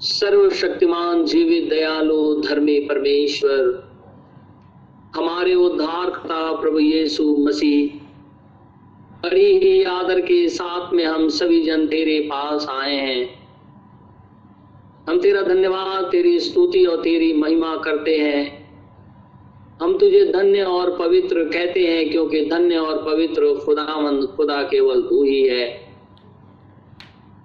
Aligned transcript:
सर्वशक्तिमान 0.00 1.24
जीवित 1.24 1.70
दयालु 1.70 2.40
धर्मी 2.40 2.80
परमेश्वर। 2.80 3.88
हमारे 5.16 5.54
उद्धारकर्ता 5.54 6.52
प्रभु 6.52 6.78
यीशु 6.78 7.36
मसीह 7.38 7.98
बड़ी 9.22 9.58
ही 9.58 9.82
आदर 9.82 10.20
के 10.20 10.48
साथ 10.48 10.92
में 10.92 11.04
हम 11.04 11.28
सभी 11.28 11.62
जन 11.62 11.86
तेरे 11.86 12.20
पास 12.20 12.66
आए 12.68 12.94
हैं। 12.94 13.28
हम 15.08 15.20
तेरा 15.20 15.42
धन्यवाद, 15.42 16.04
तेरी 16.04 16.40
स्तुति 16.40 16.84
और 16.84 16.96
तेरी 16.96 17.32
महिमा 17.32 17.76
करते 17.76 18.16
हैं। 18.16 18.70
हम 19.82 19.98
तुझे 19.98 20.24
धन्य 20.24 20.62
और 20.62 20.96
पवित्र 20.98 21.44
कहते 21.44 21.80
हैं, 21.80 22.10
क्योंकि 22.10 22.44
धन्य 22.44 22.76
और 22.76 23.04
पवित्र 23.04 23.60
खुदामंद 23.64 24.26
खुदा 24.26 24.62
केवल 24.62 25.02
तू 25.02 25.22
ही 25.22 25.42
है। 25.42 25.87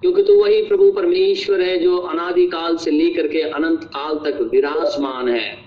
क्योंकि 0.03 0.23
तू 0.23 0.43
वही 0.43 0.61
प्रभु 0.61 0.91
परमेश्वर 0.91 1.61
है 1.61 1.79
जो 1.79 1.97
अनादिकाल 1.97 2.77
से 2.77 2.91
लेकर 2.91 3.27
के 3.27 3.41
अनंत 3.41 3.83
काल 3.83 4.15
तक 4.15 4.49
विराजमान 4.51 5.27
है। 5.27 5.57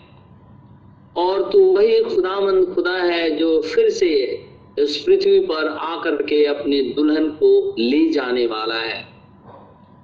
और 1.16 1.51
तू 1.52 1.77
वही 1.77 2.02
खुदामंद 2.02 2.66
खुदा 2.75 2.92
है 2.92 3.30
जो 3.30 3.61
फिर 3.61 3.91
से 3.91 4.45
इस 4.78 4.97
पृथ्वी 4.97 5.41
पर 5.41 5.69
आकर 5.69 6.23
के 6.23 6.45
अपने 6.45 6.83
दुल्हन 6.83 7.27
को 7.27 7.75
ले 7.78 8.09
जाने 8.09 8.47
वाला 8.47 8.75
है। 8.75 9.09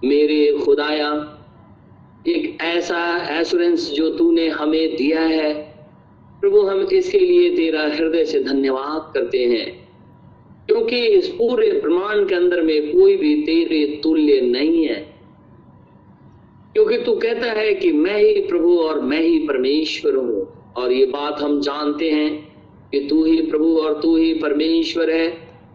मेरे 0.04 0.58
खुदाया, 0.64 1.38
एक 2.28 2.58
ऐसा 2.60 3.28
एश्योरेंस 3.40 3.90
जो 3.90 4.10
तूने 4.10 4.48
हमें 4.48 4.96
दिया 4.96 5.20
है, 5.20 5.54
प्रभु 6.40 6.60
हम 6.60 6.80
इसके 6.80 7.18
लिए 7.18 7.56
तेरा 7.56 7.82
हृदय 7.82 8.24
से 8.24 8.40
धन्यवाद 8.40 9.14
करते 9.14 9.38
हैं। 9.38 9.81
क्योंकि 10.66 10.96
इस 10.96 11.28
पूरे 11.28 11.72
ब्रह्मांड 11.72 12.28
के 12.28 12.34
अंदर 12.34 12.62
में 12.62 12.92
कोई 12.92 13.16
भी 13.16 13.42
तेरे 13.42 14.00
तुल्य 14.02 14.40
नहीं 14.40 14.84
है। 14.86 15.12
क्योंकि 16.72 16.98
तू 16.98 17.14
कहता 17.14 17.46
है 17.46 17.74
कि 17.74 17.92
मैं 17.92 18.18
ही 18.18 18.40
प्रभु 18.40 18.78
और 18.78 19.00
मैं 19.00 19.20
ही 19.20 19.38
परमेश्वर 19.38 20.16
हूँ, 20.16 20.64
और 20.76 20.92
ये 20.92 21.06
बात 21.06 21.40
हम 21.40 21.60
जानते 21.60 22.10
हैं 22.10 22.52
कि 22.92 23.06
तू 23.10 23.24
ही 23.24 23.42
प्रभु 23.42 23.76
और 23.76 24.00
तू 24.02 24.16
ही 24.16 24.34
परमेश्वर 24.34 25.10
है। 25.10 25.28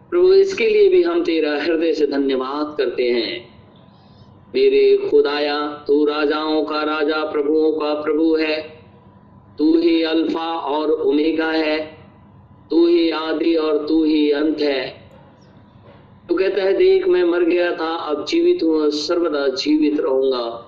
प्रभु, 0.09 0.33
इसके 0.33 0.69
लिए 0.69 0.89
भी 0.89 1.03
हम 1.03 1.23
तेरा 1.23 1.63
हृदय 1.63 1.93
से 1.93 2.07
धन्यवाद 2.07 2.77
करते 2.77 3.03
हैं। 3.03 3.49
मेरे 4.55 4.97
खुदाया, 4.97 5.83
तू 5.87 6.05
राजाओं 6.05 6.63
का 6.63 6.83
राजा, 6.83 7.23
प्रभुओं 7.23 7.71
का 7.71 7.93
प्रभु 7.93 8.35
है। 8.35 8.61
तू 9.57 9.77
ही 9.77 10.03
अल्फ़ा 10.03 10.53
और 10.53 10.91
ओमेगा 10.91 11.51
है। 11.51 11.96
आदि 13.17 13.55
और 13.55 13.85
तू 13.87 14.03
ही 14.03 14.31
अंत 14.31 14.61
है। 14.61 15.07
तू 16.29 16.35
कहता 16.35 16.63
है, 16.63 16.73
देख, 16.73 17.07
मैं 17.07 17.23
मर 17.23 17.43
गया 17.43 17.71
था, 17.71 17.95
अब 17.95 18.25
जीवित 18.25 18.63
हूँ 18.63 18.89
सर्वदा 18.89 19.47
जीवित 19.47 19.99
रहूँगा। 19.99 20.63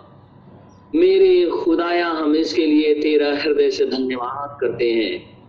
मेरे 0.95 1.45
खुदाया 1.45 2.08
हम 2.08 2.36
इसके 2.36 2.66
लिए 2.66 2.94
तेरा 2.94 3.38
हृदय 3.38 3.72
से 3.72 3.86
धन्यवाद 3.86 4.58
करते 4.61 4.91
हैं। 4.91 5.39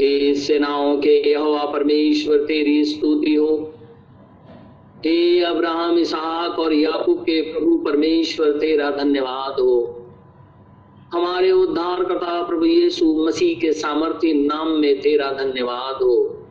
हे 0.00 0.34
सेनाओं 0.34 0.96
के 0.96 1.30
यहोवा 1.30 1.64
परमेश्वर, 1.64 2.36
तेरी 2.36 2.84
स्तुति 2.84 3.34
हो। 3.34 3.74
हे 5.06 5.40
अब्राहम, 5.40 5.98
इसहाक 5.98 6.58
और 6.58 6.72
याकूब 6.72 7.18
के 7.18 7.42
प्रभु 7.42 7.76
परमेश्वर, 7.76 8.50
तेरा 8.50 8.90
धन्यवाद 8.90 9.60
हो। 9.60 10.01
हमारे 11.12 11.52
उद्धार 11.52 12.04
करता 12.04 12.42
प्रभु 12.42 12.64
यीशु 12.64 13.24
मसीह 13.26 13.60
के 13.60 13.72
सामर्थ्य 13.72 14.32
नाम 14.32 14.68
में 14.68 15.00
तेरा 15.00 15.32
धन्यवाद 15.32 16.02
हो। 16.02 16.46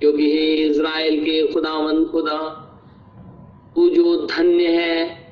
क्योंकि 0.00 0.32
हे 0.32 0.54
इज़राइल 0.54 1.20
के 1.20 1.52
खुदावन, 1.52 2.04
खुदा, 2.04 2.62
तू 3.76 3.88
जो 3.88 4.26
धन्य 4.26 4.66
है, 4.66 5.26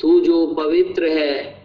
तू 0.00 0.20
जो 0.20 0.46
पवित्र 0.46 1.06
है, 1.06 1.64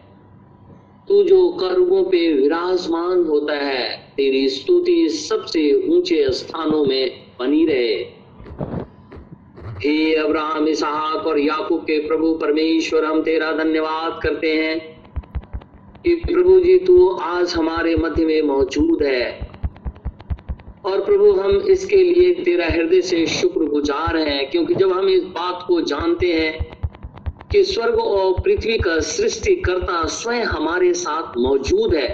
तू 1.07 1.23
जो 1.23 1.49
करुणों 1.49 2.03
पे 2.03 2.33
विराजमान 2.33 3.23
होता 3.23 3.53
है, 3.53 4.13
तेरी 4.17 4.49
स्तुति 4.49 5.09
सबसे 5.09 5.87
ऊँचे 5.89 6.25
स्थानों 6.29 6.85
में 6.85 7.25
बनी 7.39 7.65
रहे। 7.65 7.95
हे 9.77 10.15
अब्राहम, 10.15 10.67
इसहाक 10.67 11.27
और 11.27 11.39
याकूब 11.39 11.81
के 11.81 12.07
प्रभु, 12.07 12.33
परमेश्वर, 12.33 13.05
हम 13.05 13.21
तेरा 13.23 13.51
धन्यवाद 13.51 14.19
करते 14.23 14.55
हैं। 14.55 15.00
कि 16.05 16.13
प्रभु 16.15 16.59
जी, 16.59 16.77
तू 16.77 17.07
आज 17.09 17.53
हमारे 17.55 17.95
मध्य 17.95 18.25
में 18.25 18.41
मौजूद 18.41 19.03
है। 19.03 19.49
और 20.85 21.03
प्रभु, 21.05 21.31
हम 21.31 21.57
इसके 21.69 21.95
लिए 21.95 22.33
तेरा 22.33 22.65
हृदय 22.65 23.01
से 23.01 23.25
शुक्र 23.27 23.65
गुजार 23.65 24.17
हैं, 24.17 24.49
क्योंकि 24.51 24.73
जब 24.73 24.91
हम 24.91 25.09
इस 25.09 25.23
बात 25.23 25.63
को 25.67 25.81
जानते 25.81 26.33
हैं 26.33 26.69
कि 27.51 27.63
स्वर्ग 27.63 27.99
और 27.99 28.39
पृथ्वी 28.41 28.77
का 28.77 28.99
सृष्टिकर्ता 28.99 30.05
स्वयं 30.05 30.43
हमारे 30.45 30.93
साथ 30.93 31.37
मौजूद 31.37 31.95
है 31.95 32.09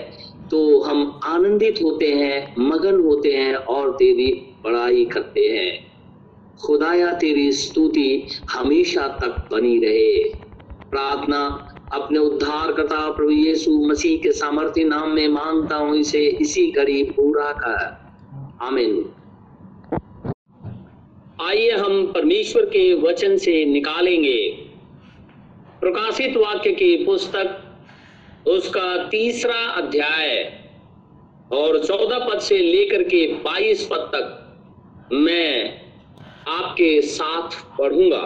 तो 0.51 0.79
हम 0.81 1.19
आनंदित 1.23 1.79
होते 1.83 2.11
हैं, 2.11 2.55
मगन 2.59 2.99
होते 3.01 3.31
हैं 3.33 3.55
और 3.55 3.91
तेरी 3.91 4.31
बड़ाई 4.63 5.05
करते 5.05 5.41
हैं। 5.41 5.91
खुदाया 6.57 7.11
तेरी 7.13 7.51
स्तुति 7.51 8.27
हमेशा 8.51 9.07
तक 9.21 9.47
बनी 9.51 9.77
रहे। 9.79 10.23
प्रार्थना 10.91 11.66
अपने 11.93 12.19
उद्धार 12.19 12.71
करता 12.71 13.11
प्रभु 13.11 13.31
यीशु 13.31 13.71
मसीह 13.71 14.17
के 14.17 14.31
सामर्थ्य 14.31 14.83
नाम 14.83 15.11
में 15.11 15.27
माँगता 15.27 15.75
हूँ, 15.75 15.95
इसे 15.97 16.25
इसी 16.25 16.71
घड़ी 16.71 17.03
पूरा 17.03 17.51
कर। 17.51 18.07
आमीन। 18.61 19.13
आइए 21.41 21.71
हम 21.71 22.05
परमेश्वर 22.07 22.65
के 22.65 22.93
वचन 22.93 23.37
से 23.37 23.65
निकालेंगे। 23.65 24.67
प्रकाशित 25.79 26.37
वाक्य 26.37 26.71
की 26.71 27.05
पुस्तक, 27.05 27.63
उसका 28.47 29.07
तीसरा 29.07 29.59
अध्याय 29.67 30.59
और 31.51 31.85
चौदह 31.85 32.19
पद 32.19 32.39
से 32.39 32.57
लेकर 32.57 33.03
के 33.03 33.33
बाईस 33.33 33.87
पद 33.91 34.11
तक 34.15 35.13
मैं 35.13 35.81
आपके 36.47 37.01
साथ 37.01 37.77
पढ़ूँगा। 37.77 38.23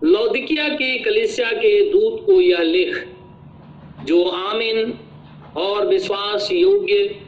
लौदिकिया 0.00 0.68
के 0.70 0.98
कलिसिया 0.98 1.50
के 1.52 1.90
दूत 1.90 2.20
को 2.26 2.40
यह 2.40 2.58
लिख, 2.60 3.06
जो 4.04 4.22
आमिन 4.24 4.92
और 5.56 5.86
विश्वास 5.86 6.48
योग्य 6.52 7.20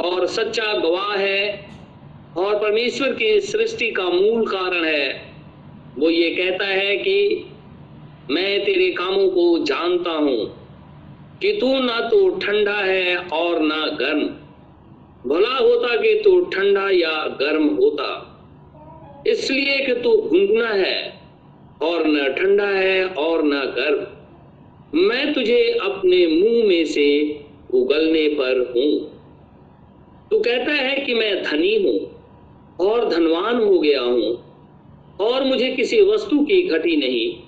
और 0.00 0.26
सच्चा 0.28 0.72
गवाह 0.74 1.14
है 1.16 1.66
और 2.36 2.58
परमेश्वर 2.58 3.12
की 3.12 3.40
सृष्टि 3.42 3.90
का 3.90 4.04
मूल 4.04 4.46
कारण 4.46 4.84
है, 4.84 5.08
वो 5.98 6.10
ये 6.10 6.30
कहता 6.30 6.66
है 6.66 6.96
कि 6.96 7.44
मैं 8.30 8.64
तेरे 8.64 8.90
कामों 8.92 9.28
को 9.28 9.58
जानता 9.64 10.10
हूँ 10.10 10.46
कि 11.40 11.52
तू 11.52 11.72
ना 11.80 11.98
तो 12.08 12.28
ठंडा 12.38 12.76
है 12.76 13.16
और 13.16 13.60
ना 13.60 13.86
गर्म। 14.00 14.22
भला 15.26 15.56
होता 15.56 15.96
कि 15.96 16.14
तू 16.24 16.40
ठंडा 16.46 16.88
या 16.90 17.16
गर्म 17.40 17.68
होता, 17.76 18.08
इसलिए 19.26 19.78
कि 19.86 19.94
तू 19.94 20.16
गुनगुना 20.22 20.68
है। 20.68 21.21
और 21.82 22.06
न 22.06 22.32
ठंडा 22.32 22.66
है 22.66 23.04
और 23.06 23.42
न 23.44 23.50
गर्म। 23.50 24.98
मैं 24.98 25.32
तुझे 25.34 25.78
अपने 25.82 26.26
मुँह 26.26 26.68
में 26.68 26.84
से 26.84 27.40
उगलने 27.74 28.28
पर 28.28 28.58
हूँ। 28.76 29.12
तू 30.30 30.38
कहता 30.38 30.72
है 30.72 30.96
कि 30.96 31.14
मैं 31.14 31.42
धनी 31.42 31.74
हूँ 31.76 31.98
और 32.80 33.08
धनवान 33.08 33.62
हो 33.62 33.78
गया 33.78 34.00
हूँ 34.00 34.44
और 35.20 35.44
मुझे 35.44 35.70
किसी 35.70 36.00
वस्तु 36.02 36.38
की 36.40 36.62
घटी 36.62 36.96
नहीं। 36.96 37.42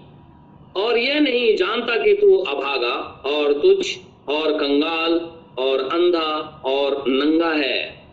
और 0.82 0.98
यह 0.98 1.20
नहीं 1.20 1.56
जानता 1.56 1.96
कि 1.96 2.14
तू 2.14 2.36
अभागा 2.36 3.22
और 3.26 3.52
तुझ 3.52 3.86
और 4.28 4.52
कंगाल 4.52 5.12
और 5.58 5.80
अंधा 5.80 6.62
और 6.66 7.04
नंगा 7.08 7.50
है। 7.50 8.04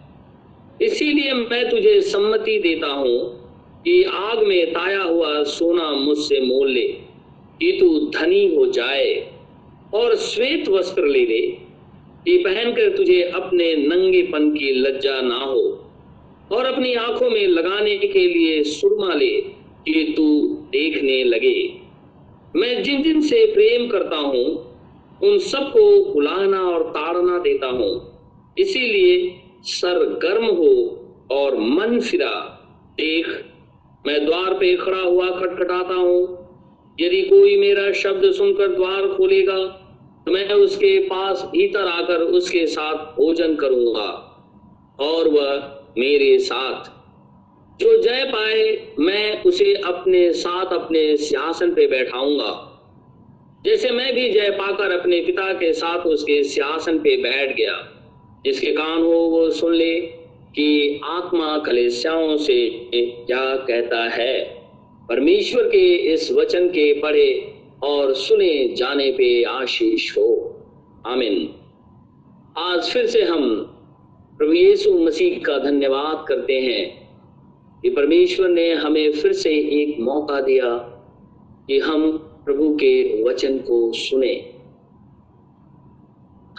इसीलिए 0.81 1.33
मैं 1.33 1.69
तुझे 1.69 2.01
सम्मति 2.01 2.59
देता 2.59 2.87
हूँ 2.87 3.40
कि 3.85 4.03
आग 4.03 4.43
में 4.43 4.73
ताया 4.73 5.03
हुआ 5.03 5.43
सोना 5.43 5.91
मुझसे 5.91 6.41
मोल 6.41 6.71
ले, 6.71 6.87
कि 7.61 7.77
तू 7.79 7.99
धनी 7.99 8.55
हो 8.55 8.65
जाए 8.65 9.31
और 9.93 10.15
श्वेत 10.15 10.69
वस्त्र 10.69 11.05
ले 11.05 11.25
ले, 11.25 11.41
कि 12.25 12.37
पहनकर 12.37 12.97
तुझे 12.97 13.21
अपने 13.21 13.75
नंगेपन 13.75 14.49
की 14.49 14.71
लज्जा 14.71 15.21
ना 15.21 15.39
हो, 15.39 15.89
और 16.51 16.65
अपनी 16.65 16.93
आँखों 16.93 17.29
में 17.29 17.47
लगाने 17.47 17.97
के 17.97 18.27
लिए 18.27 18.63
सुरमा 18.63 19.13
ले, 19.13 19.61
कि 19.87 20.13
तू 20.17 20.47
देखने 20.71 21.23
लगे। 21.23 21.79
मैं 22.55 22.83
जिन 22.83 23.03
जिन 23.03 23.21
से 23.21 23.45
प्रेम 23.45 23.87
करता 23.87 24.15
हूँ, 24.15 24.45
उन 25.23 25.37
सबको 25.37 26.13
बुलाना 26.13 26.61
और 26.61 26.83
ताड़ना 26.83 27.37
देता 27.39 27.67
हूँ। 27.67 28.19
इसीलिए 28.57 29.35
सर 29.63 30.19
गर्म 30.23 30.45
हो 30.45 30.73
और 31.31 31.57
मन 31.57 31.99
फिरा, 31.99 32.57
देख 32.93 33.27
मैं 34.05 34.25
द्वार 34.25 34.53
पे 34.53 34.75
खड़ा 34.75 35.01
हुआ 35.01 35.29
खटखटाता 35.31 35.93
हूँ। 35.93 36.21
यदि 36.97 37.21
कोई 37.23 37.57
मेरा 37.57 37.91
शब्द 37.91 38.31
सुनकर 38.31 38.67
द्वार 38.67 39.07
खोलेगा 39.07 39.57
तो 40.27 40.31
मैं 40.31 40.49
उसके 40.49 40.97
पास 40.99 41.43
भीतर 41.51 41.87
आकर 41.87 42.21
उसके 42.31 42.65
साथ 42.67 42.95
भोजन 43.15 43.55
करूँगा, 43.55 44.09
और 44.99 45.27
वह 45.27 45.93
मेरे 45.97 46.37
साथ। 46.39 46.89
जो 47.79 47.95
जय 47.97 48.23
पाए, 48.25 48.93
मैं 48.99 49.43
उसे 49.43 49.73
अपने 49.73 50.31
साथ 50.33 50.73
अपने 50.73 51.15
सिंहासन 51.17 51.73
पे 51.73 51.87
बैठाऊँगा। 51.87 52.51
जैसे 53.65 53.91
मैं 53.91 54.13
भी 54.15 54.29
जय 54.31 54.49
पाकर 54.51 54.91
अपने 54.91 55.21
पिता 55.21 55.51
के 55.53 55.71
साथ 55.73 56.05
उसके 56.07 56.43
सिंहासन 56.43 56.99
पे 56.99 57.15
बैठ 57.17 57.55
गया। 57.57 57.77
जिसके 58.45 58.71
कान 58.71 59.01
हो 59.01 59.19
वो 59.29 59.49
सुन 59.49 59.73
ले। 59.73 59.93
कि 60.55 61.01
आत्मा 61.03 61.57
कलेसियाओं 61.57 62.37
से 62.37 62.89
क्या 62.95 63.55
कहता 63.55 64.09
है। 64.09 64.61
परमेश्वर 65.09 65.63
के 65.63 65.95
इस 65.95 66.31
वचन 66.31 66.67
के 66.67 66.93
पढ़े 66.93 67.53
और 67.83 68.13
सुने 68.13 68.67
जाने 68.67 69.11
पे 69.11 69.43
आशीष 69.43 70.17
हो। 70.17 70.57
आमिन। 71.07 71.55
आज 72.57 72.89
फिर 72.89 73.05
से 73.05 73.23
हम 73.23 73.61
प्रभु 74.37 74.53
यीशु 74.53 74.99
मसीह 74.99 75.39
का 75.39 75.57
धन्यवाद 75.57 76.25
करते 76.27 76.59
हैं 76.59 77.09
कि 77.81 77.89
परमेश्वर 77.89 78.49
ने 78.49 78.73
हमें 78.73 79.11
फिर 79.11 79.33
से 79.33 79.51
एक 79.51 79.99
मौका 79.99 80.41
दिया 80.41 80.77
कि 81.67 81.79
हम 81.79 82.17
प्रभु 82.17 82.75
के 82.75 83.23
वचन 83.23 83.57
को 83.57 83.91
सुने। 83.93 84.53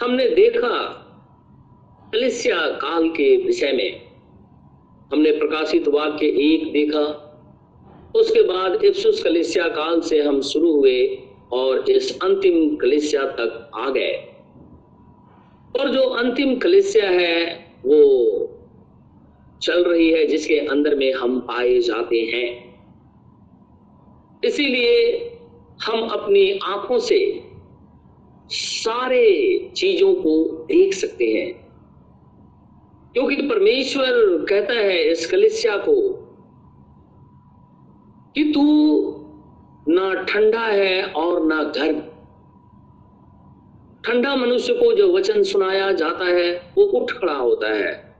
हमने 0.01 0.29
देखा 0.29 0.99
कलिसिया 2.13 2.57
काल 2.57 3.09
के 3.09 3.37
विषय 3.37 3.71
में 3.71 4.01
हमने 5.13 5.31
प्रकाशित 5.31 5.87
वाक्य 5.87 6.25
एक 6.25 6.71
देखा। 6.71 7.29
उसके 8.15 8.41
बाद 8.41 8.85
इफ्सुस 8.85 9.23
कलिसिया 9.23 9.67
काल 9.67 10.01
से 10.01 10.21
हम 10.21 10.41
शुरू 10.41 10.75
हुए 10.75 11.17
और 11.53 11.91
इस 11.91 12.19
अंतिम 12.23 12.75
कलिसिया 12.75 13.23
तक 13.25 13.71
आ 13.75 13.89
गए। 13.89 14.11
और 15.79 15.89
जो 15.89 16.01
अंतिम 16.01 16.55
कलिसिया 16.55 17.09
है, 17.09 17.53
वो 17.85 18.01
चल 19.61 19.83
रही 19.83 20.11
है, 20.11 20.25
जिसके 20.25 20.59
अंदर 20.59 20.95
में 20.95 21.13
हम 21.13 21.39
पाए 21.39 21.79
जाते 21.79 22.21
हैं। 22.21 22.75
इसीलिए 24.45 25.17
हम 25.83 26.07
अपनी 26.07 26.59
आँखों 26.63 26.99
से 26.99 27.43
सारे 28.49 29.57
चीज़ों 29.75 30.15
को 30.15 30.65
देख 30.67 30.93
सकते 30.93 31.25
हैं। 31.25 31.62
क्योंकि 33.13 33.35
परमेश्वर 33.35 34.05
कहता 34.49 34.73
है 34.73 35.11
इस 35.11 35.31
कलिसिया 35.31 35.77
को 35.77 36.19
कि 38.35 38.43
तू 38.43 38.63
ना 39.87 40.23
ठंडा 40.23 40.59
है 40.59 41.03
और 41.03 41.45
ना 41.45 41.63
गर्म। 41.63 41.99
ठंडा 44.05 44.35
मनुष्य 44.35 44.73
को 44.73 44.93
जो 44.93 45.17
वचन 45.17 45.43
सुनाया 45.43 45.91
जाता 45.91 46.25
है, 46.25 46.71
वो 46.77 46.83
उठ 46.83 47.11
खड़ा 47.11 47.33
होता 47.33 47.73
है। 47.73 48.15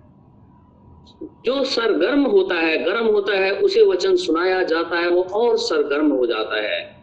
जो 1.45 1.63
सरगर्म 1.63 2.23
होता 2.23 2.55
है, 2.55 2.83
गर्म 2.83 3.05
होता 3.05 3.33
है, 3.33 3.51
उसे 3.51 3.83
वचन 3.83 4.15
सुनाया 4.15 4.63
जाता 4.63 4.99
है, 4.99 5.09
वो 5.09 5.21
और 5.21 5.57
सरगर्म 5.57 6.11
हो 6.11 6.25
जाता 6.25 6.61
है। 6.61 6.95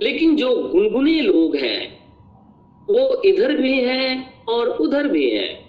लेकिन 0.00 0.36
जो 0.36 0.56
गुनगुने 0.56 1.20
लोग 1.20 1.56
हैं, 1.56 1.98
वो 2.90 3.22
इधर 3.22 3.56
भी 3.56 3.80
हैं 3.80 4.44
और 4.44 4.68
उधर 4.68 5.08
भी 5.08 5.30
हैं। 5.30 5.67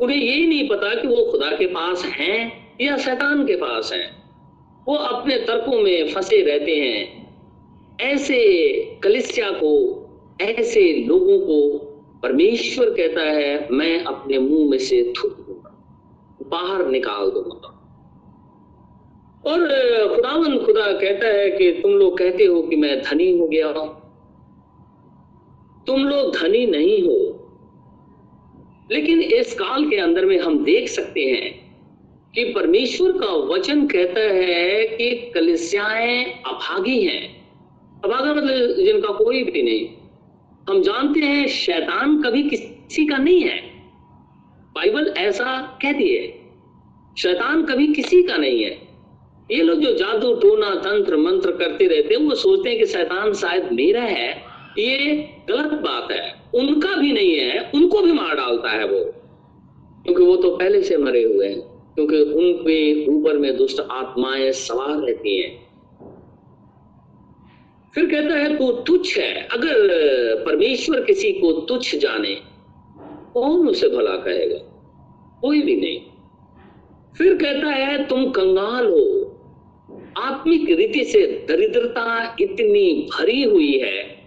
उन्हें 0.00 0.18
यही 0.18 0.46
नहीं 0.46 0.68
पता 0.68 0.94
कि 0.94 1.08
वो 1.08 1.30
खुदा 1.30 1.50
के 1.50 1.66
पास 1.66 2.04
हैं 2.04 2.68
या 2.80 2.96
शैतान 2.96 3.46
के 3.46 3.56
पास 3.56 3.92
हैं। 3.92 4.18
वो 4.88 4.94
अपने 4.94 5.36
तर्कों 5.36 5.80
में 5.80 6.12
फंसे 6.12 6.42
रहते 6.42 6.76
हैं। 6.76 7.18
ऐसे 8.00 8.40
कलिसिया 9.04 9.50
को, 9.50 9.72
ऐसे 10.40 11.04
लोगों 11.08 11.38
को 11.38 11.78
परमेश्वर 12.22 12.90
कहता 12.90 13.20
है, 13.20 13.68
मैं 13.70 14.04
अपने 14.04 14.38
मुँह 14.38 14.70
में 14.70 14.78
से 14.78 15.12
थूक 15.12 15.36
दूँगा, 15.36 15.84
बाहर 16.48 16.86
निकाल 16.86 17.30
दूँगा। 17.30 17.74
और 19.46 19.58
खुदावन 20.16 20.58
खुदा 20.58 20.92
कहता 20.92 21.26
है 21.26 21.50
कि 21.50 21.72
तुम 21.72 21.92
लोग 21.92 22.18
कहते 22.18 22.44
हो 22.44 22.62
कि 22.62 22.76
मैं 22.76 23.02
धनी 23.02 23.38
हो 23.38 23.48
गया 23.48 23.66
हूँ। 23.66 23.98
तुम 25.86 26.04
लोग 26.04 26.36
धनी 26.36 26.66
नहीं 26.66 27.02
हो। 27.02 27.27
लेकिन 28.90 29.20
इस 29.20 29.54
काल 29.54 29.88
के 29.90 29.96
अंदर 29.96 30.24
में 30.24 30.38
हम 30.38 30.64
देख 30.64 30.88
सकते 30.88 31.20
हैं 31.20 31.68
कि 32.34 32.44
परमेश्वर 32.44 33.12
का 33.12 33.26
वचन 33.26 33.86
कहता 33.86 34.20
है 34.20 34.84
कि 34.84 35.30
कलिसियाएँ 35.34 36.24
अभागी 36.24 37.02
हैं। 37.02 37.38
अभागा 38.04 38.34
मतलब 38.34 38.84
जिनका 38.84 39.12
कोई 39.12 39.42
भी 39.42 39.62
नहीं। 39.62 39.88
हम 40.68 40.82
जानते 40.82 41.20
हैं 41.20 41.46
शैतान 41.46 42.22
कभी 42.22 42.42
किसी 42.42 43.06
का 43.06 43.16
नहीं 43.16 43.40
है। 43.40 43.68
बाइबल 44.74 45.14
ऐसा 45.18 45.78
कहती 45.82 46.16
है, 46.16 46.26
शैतान 47.18 47.64
कभी 47.64 47.86
किसी 47.86 48.22
का 48.22 48.36
नहीं 48.36 48.64
है। 48.64 48.88
ये 49.50 49.62
लोग 49.62 49.78
जो 49.78 49.92
जादू, 49.92 50.34
टोना, 50.34 50.74
तंत्र, 50.74 51.16
मंत्र 51.16 51.50
करते 51.50 51.86
रहते 51.86 52.14
हैं, 52.14 52.22
वो 52.22 52.34
सोचते 52.34 52.70
हैं 52.70 52.78
कि 52.78 52.86
शैतान 52.86 53.32
शायद 53.32 53.72
मेरा 53.72 54.02
है। 54.02 54.42
ये 54.78 55.28
गलत 55.48 55.72
बात 55.72 56.12
है। 56.12 56.37
उनका 56.58 56.96
भी 56.96 57.12
नहीं 57.12 57.38
है, 57.38 57.70
उनको 57.74 58.02
भी 58.02 58.12
मार 58.12 58.36
डालता 58.36 58.70
है 58.70 58.84
वो। 58.84 59.04
क्योंकि 60.04 60.22
वो 60.22 60.36
तो 60.36 60.56
पहले 60.56 60.82
से 60.82 60.96
मरे 60.96 61.22
हुए 61.22 61.48
हैं, 61.48 61.60
क्योंकि 61.94 62.20
उनके 62.20 63.06
ऊपर 63.06 63.38
में 63.38 63.56
दुष्ट 63.56 63.80
आत्माएँ 63.80 64.52
सवार 64.52 64.96
रहती 64.98 65.42
हैं। 65.42 65.68
फिर 67.94 68.06
कहता 68.06 68.34
है, 68.34 68.58
तू 68.58 68.72
तुच्छ 68.72 69.18
है। 69.18 69.48
अगर 69.52 69.76
परमेश्वर 70.46 71.02
किसी 71.02 71.32
को 71.32 71.52
तुच्छ 71.52 71.96
जाने, 71.96 72.40
कौन 73.34 73.68
उसे 73.68 73.88
भला 73.88 74.16
कहेगा? 74.16 74.58
कोई 75.40 75.62
भी 75.62 75.76
नहीं। 75.76 76.00
फिर 77.18 77.36
कहता 77.36 77.68
है, 77.68 78.06
तुम 78.06 78.30
कंगाल 78.30 78.86
हो। 78.86 79.24
आत्मिक 80.18 80.70
रीति 80.70 81.04
से 81.04 81.46
दरिद्रता 81.48 82.36
इतनी 82.40 83.08
भरी 83.14 83.42
हुई 83.42 83.78
है 83.78 84.17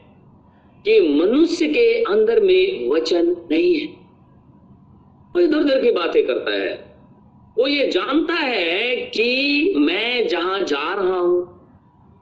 कि 0.85 0.99
मनुष्य 1.01 1.67
के 1.67 2.03
अंदर 2.03 2.39
में 2.39 2.89
वचन 2.89 3.35
नहीं 3.51 3.79
है। 3.79 3.87
वो 5.35 5.39
इधर 5.39 5.57
उधर 5.57 5.81
की 5.81 5.91
बातें 5.91 6.25
करता 6.27 6.51
है। 6.51 6.73
वो 7.57 7.67
ये 7.67 7.87
जानता 7.87 8.33
है 8.33 8.95
कि 8.95 9.73
मैं 9.77 10.27
जहाँ 10.27 10.59
जा 10.59 10.93
रहा 10.93 11.19
हूँ, 11.19 11.61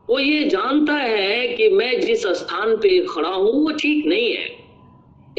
वो 0.10 0.20
ये 0.20 0.44
जानता 0.44 0.94
है 0.94 1.48
कि 1.48 1.70
मैं 1.70 2.02
जिस 2.02 2.28
स्थान 2.28 2.76
पे 2.76 3.06
खड़ा 3.10 3.30
हूँ, 3.30 3.64
वो 3.64 3.72
ठीक 3.72 4.06
नहीं 4.06 4.34
है। 4.34 4.69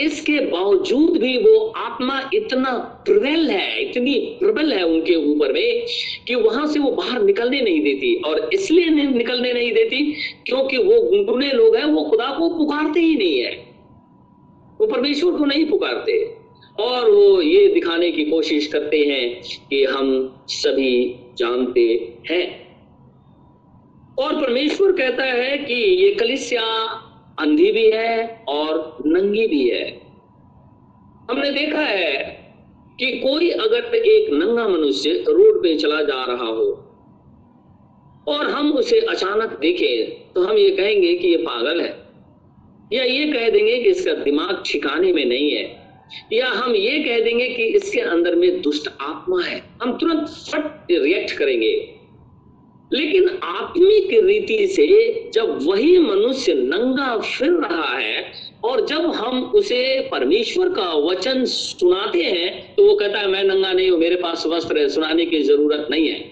इसके 0.01 0.41
बावजूद 0.41 1.17
भी 1.17 1.37
वो 1.39 1.67
आत्मा 1.77 2.31
इतना 2.35 2.73
प्रबल 3.09 3.51
है, 3.51 3.83
इतनी 3.83 4.15
प्रबल 4.15 4.73
है 4.73 4.83
उनके 4.83 5.15
ऊपर 5.15 5.53
में 5.53 5.87
कि 6.29 6.35
वहाँ 6.35 6.67
से 6.67 6.79
वो 6.79 6.91
बाहर 6.91 7.23
निकलने 7.23 7.61
नहीं 7.61 7.81
देती 7.81 8.15
और 8.15 8.51
इसलिए 8.55 8.89
निकलने 8.89 9.53
नहीं 9.53 9.73
देती 9.73 10.13
क्योंकि 10.47 10.77
वो 10.77 11.01
गुनगुने 11.01 11.53
लोग 11.53 11.77
हैं, 11.77 11.85
वो 11.85 12.05
खुदा 12.05 12.27
को 12.39 12.49
पुकारते 12.49 13.01
ही 13.01 13.17
नहीं 13.17 13.41
है। 13.41 13.65
वो 14.81 14.87
परमेश्वर 14.87 15.33
को 15.33 15.45
नहीं 15.45 15.67
पुकारते। 15.67 16.35
और 16.81 17.11
वो 17.11 17.43
ये 17.43 17.67
दिखाने 17.69 18.11
की 18.11 18.25
कोशिश 18.25 18.67
करते 18.67 18.99
हैं 18.99 19.43
कि 19.71 19.85
हम 19.85 20.37
सभी 20.49 21.17
जानते 21.39 22.15
हैं। 22.31 22.71
और 24.19 24.41
परमेश्वर 24.41 24.93
कहता 24.93 25.25
है 25.25 25.59
कि 25.59 25.75
ये 25.75 26.15
कलिसिया 26.15 26.63
अंधी 27.41 27.71
भी 27.73 27.91
है 27.91 28.45
और 28.49 28.99
नंगी 29.07 29.47
भी 29.47 29.69
है। 29.71 29.89
हमने 31.31 31.51
देखा 31.51 31.81
है 31.81 32.15
कि 32.99 33.11
कोई 33.19 33.51
अगर 33.51 33.95
एक 33.97 34.31
नंगा 34.33 34.69
मनुष्य 34.69 35.13
रोड 35.29 35.63
पे 35.63 35.75
चला 35.77 36.03
जा 36.03 36.25
रहा 36.25 36.47
हो 36.47 36.69
और 38.29 38.51
हम 38.51 38.73
उसे 38.73 39.01
अचानक 39.01 39.59
देखें 39.61 40.33
तो 40.33 40.43
हम 40.43 40.57
ये 40.57 40.71
कहेंगे 40.71 41.13
कि 41.15 41.29
ये 41.29 41.37
पागल 41.37 41.81
है। 41.81 41.99
या 42.93 43.05
ये 43.05 43.25
कह 43.33 43.49
देंगे 43.51 43.79
कि 43.83 43.91
इसका 43.91 44.13
दिमाग 44.15 44.63
ठिकाने 44.67 45.13
में 45.13 45.25
नहीं 45.25 45.51
है। 45.51 45.65
या 46.33 46.49
हम 46.49 46.75
ये 46.75 46.99
कह 46.99 47.21
देंगे 47.21 47.49
कि 47.49 47.65
इसके 47.77 48.01
अंदर 48.01 48.35
में 48.37 48.61
दुष्ट 48.63 48.89
आत्मा 49.01 49.43
है। 49.43 49.63
हम 49.83 49.97
तुरंत 49.99 50.29
फट 50.29 50.93
रिएक्ट 50.93 51.37
करेंगे। 51.39 51.73
लेकिन 52.91 53.29
आत्मिक 53.45 54.13
रीति 54.25 54.67
से 54.69 54.87
जब 55.35 55.59
वही 55.63 55.99
मनुष्य 55.99 56.55
नंगा 56.55 57.17
फिर 57.19 57.51
रहा 57.53 57.97
है 57.99 58.25
और 58.65 58.85
जब 58.87 59.07
हम 59.13 59.43
उसे 59.55 60.09
परमेश्वर 60.13 60.69
का 60.69 60.93
वचन 61.01 61.45
सुनाते 61.45 62.23
हैं 62.23 62.75
तो 62.75 62.87
वो 62.87 62.95
कहता 62.95 63.19
है, 63.19 63.27
मैं 63.27 63.45
नंगा 63.45 63.73
नहीं 63.73 63.91
हूँ, 63.91 63.99
मेरे 63.99 64.17
पास 64.17 64.47
वस्त्र 64.47 64.79
है, 64.79 64.89
सुनाने 64.89 65.27
की 65.27 65.43
ज़रूरत 65.43 65.87
नहीं 65.91 66.09
है। 66.09 66.25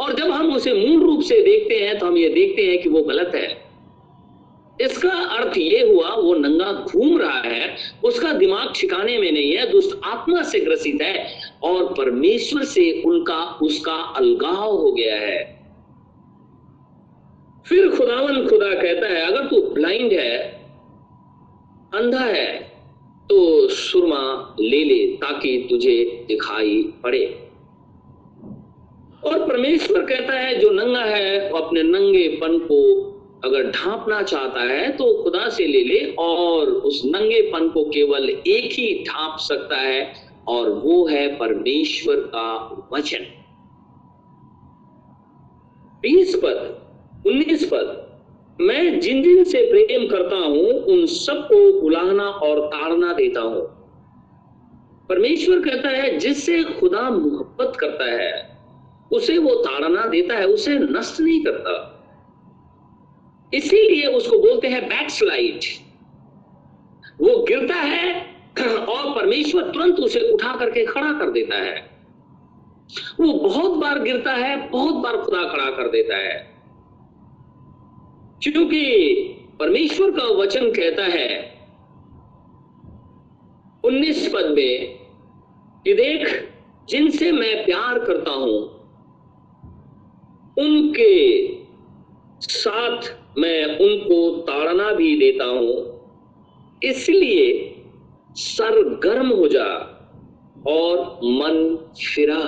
और 0.00 0.14
जब 0.14 0.30
हम 0.30 0.52
उसे 0.54 0.72
मूल 0.74 1.02
रूप 1.02 1.22
से 1.22 1.40
देखते 1.42 1.74
हैं 1.76 1.98
तो 1.98 2.06
हम 2.06 2.16
ये 2.16 2.28
देखते 2.28 2.66
हैं 2.66 2.78
कि 2.82 2.88
वो 2.88 3.02
गलत 3.02 3.32
है। 3.34 3.48
इसका 4.80 5.10
अर्थ 5.10 5.56
ये 5.58 5.80
हुआ, 5.88 6.08
वो 6.08 6.34
नंगा 6.34 6.72
घूम 6.72 7.18
रहा 7.18 7.40
है, 7.40 7.76
उसका 8.04 8.32
दिमाग 8.32 8.72
ठिकाने 8.76 9.18
में 9.18 9.30
नहीं 9.32 9.50
है, 9.52 9.70
दुष्ट 9.72 9.98
आत्मा 10.04 10.42
से 10.42 10.60
ग्रसित 10.60 11.02
है। 11.02 11.26
और 11.62 11.94
परमेश्वर 11.94 12.64
से 12.64 13.02
उनका, 13.02 13.58
उसका 13.62 13.92
अलगाव 13.92 14.76
हो 14.76 14.92
गया 14.92 15.16
है। 15.16 15.58
फिर 17.66 17.88
खुदावन 17.88 18.46
खुदा 18.46 18.74
कहता 18.74 19.06
है, 19.06 19.20
अगर 19.26 19.46
तू 19.46 19.60
ब्लाइंड 19.62 20.12
है, 20.12 20.38
अंधा 21.94 22.20
है 22.20 22.68
तो 23.30 23.68
सुरमा 23.68 24.56
ले 24.60 24.84
ले 24.84 25.06
ताकि 25.06 25.66
तुझे 25.70 26.24
दिखाई 26.28 26.94
पड़े। 27.02 27.48
और 29.24 29.48
परमेश्वर 29.48 30.04
कहता 30.04 30.32
है, 30.32 30.58
जो 30.58 30.70
नंगा 30.70 31.04
है, 31.04 31.50
वो 31.50 31.58
अपने 31.58 31.82
नंगेपन 31.82 32.58
को 32.58 33.04
अगर 33.44 33.70
ढांपना 33.70 34.22
चाहता 34.22 34.60
है 34.60 34.96
तो 34.96 35.22
खुदा 35.22 35.48
से 35.48 35.66
ले 35.66 35.82
ले 35.84 36.14
और 36.18 36.66
उस 36.66 37.02
नंगेपन 37.04 37.68
को 37.68 37.84
केवल 37.84 38.28
एक 38.30 38.72
ही 38.72 39.04
ढांप 39.04 39.38
सकता 39.38 39.76
है 39.76 40.27
और 40.48 40.70
वो 40.70 41.06
है 41.06 41.36
परमेश्वर 41.36 42.16
का 42.16 42.76
वचन। 42.92 43.24
बीस 46.02 46.36
पद, 46.36 46.86
उन्नीस 47.26 47.64
पद। 47.64 48.08
मैं 48.60 49.00
जिन 49.00 49.22
जिन 49.22 49.44
से 49.44 49.70
प्रेम 49.70 50.08
करता 50.08 50.36
हूँ, 50.36 50.70
उन 50.70 51.06
सबको 51.06 51.80
बुलाना 51.80 52.24
और 52.24 52.66
ताड़ना 52.66 53.12
देता 53.12 53.40
हूँ। 53.40 53.78
परमेश्वर 55.08 55.58
कहता 55.58 55.88
है, 55.88 56.18
जिससे 56.18 56.64
खुदा 56.64 57.10
मोहब्बत 57.10 57.72
करता 57.76 58.04
है, 58.04 58.58
उसे 59.12 59.38
वो 59.38 59.54
ताड़ना 59.54 60.06
देता 60.06 60.36
है, 60.36 60.46
उसे 60.46 60.78
नष्ट 60.78 61.20
नहीं 61.20 61.44
करता। 61.44 61.94
इसीलिए 63.54 64.06
उसको 64.06 64.38
बोलते 64.38 64.68
हैं 64.68 64.88
बैकस्लाइड। 64.88 65.60
वो 67.20 67.42
गिरता 67.42 67.74
है 67.74 68.27
और 68.88 69.20
परमेश्वर 69.20 69.62
तुरंत 69.62 70.00
उसे 70.00 70.20
उठा 70.20 70.56
करके 70.56 70.84
खड़ा 70.84 71.12
कर 71.12 71.30
देता 71.30 71.56
है। 71.56 71.98
वो 73.20 73.32
बहुत 73.32 73.70
बार 73.70 74.02
गिरता 74.02 74.32
है, 74.32 74.68
बहुत 74.68 74.94
बार 74.94 75.16
खुदा 75.16 75.48
खड़ा 75.48 75.70
कर 75.70 75.88
देता 75.88 76.16
है। 76.16 76.58
क्योंकि 78.42 79.14
परमेश्वर 79.60 80.10
का 80.10 80.24
वचन 80.24 80.70
कहता 80.70 81.04
है, 81.04 81.58
उन्नीस 83.84 84.32
पद 84.34 84.46
में, 84.56 84.98
कि 85.84 85.94
देख, 85.94 86.52
जिनसे 86.88 87.32
मैं 87.32 87.64
प्यार 87.64 87.98
करता 87.98 88.30
हूँ, 88.30 88.78
उनके 90.58 91.48
साथ 92.40 93.18
मैं 93.38 93.64
उनको 93.64 94.36
ताड़ना 94.36 94.90
भी 94.90 95.18
देता 95.18 95.44
हूँ। 95.44 95.98
इसलिए 96.82 97.74
सर 98.38 98.82
गर्म 98.94 99.28
हो 99.28 99.48
जा 99.48 99.64
और 100.68 100.98
मन 101.24 101.76
फिरा। 101.98 102.42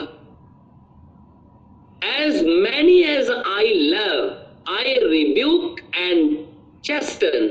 As 2.19 2.45
many 2.45 2.99
as 3.03 3.31
I 3.31 3.75
love 3.75 4.73
I 4.75 4.95
rebuke 4.95 5.81
and 5.97 6.37
chasten 6.85 7.49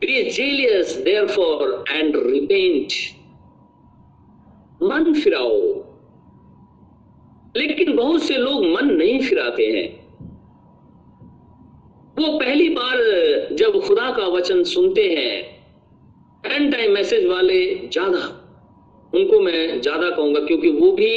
be 0.00 0.22
jealous 0.30 0.96
therefore 1.26 1.84
and 1.90 2.16
repent 2.16 2.92
मन 4.82 5.12
फिराओ। 5.14 5.60
लेकिन 7.56 7.96
बहुत 7.96 8.22
से 8.22 8.36
लोग 8.36 8.64
मन 8.66 8.94
नहीं 8.94 9.20
फिराते 9.20 9.66
हैं। 9.66 9.88
वो 12.18 12.38
पहली 12.38 12.68
बार 12.68 12.98
जब 13.52 13.80
खुदा 13.80 14.10
का 14.10 14.26
वचन 14.26 14.62
सुनते 14.64 15.08
हैं 15.08 15.57
एंड 16.44 16.72
टाइम 16.72 16.92
मैसेज 16.92 17.26
वाले 17.26 17.88
ज़्यादा, 17.92 18.18
उनको 19.12 19.40
मैं 19.40 19.80
ज़्यादा 19.80 20.10
कहूँगा 20.10 20.40
क्योंकि 20.40 20.70
वो 20.70 20.90
भी 20.92 21.14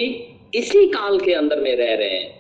इसी 0.56 0.88
काल 0.88 1.20
के 1.20 1.34
अंदर 1.34 1.60
में 1.60 1.76
रह 1.76 1.94
रहे 1.96 2.10
हैं। 2.10 2.40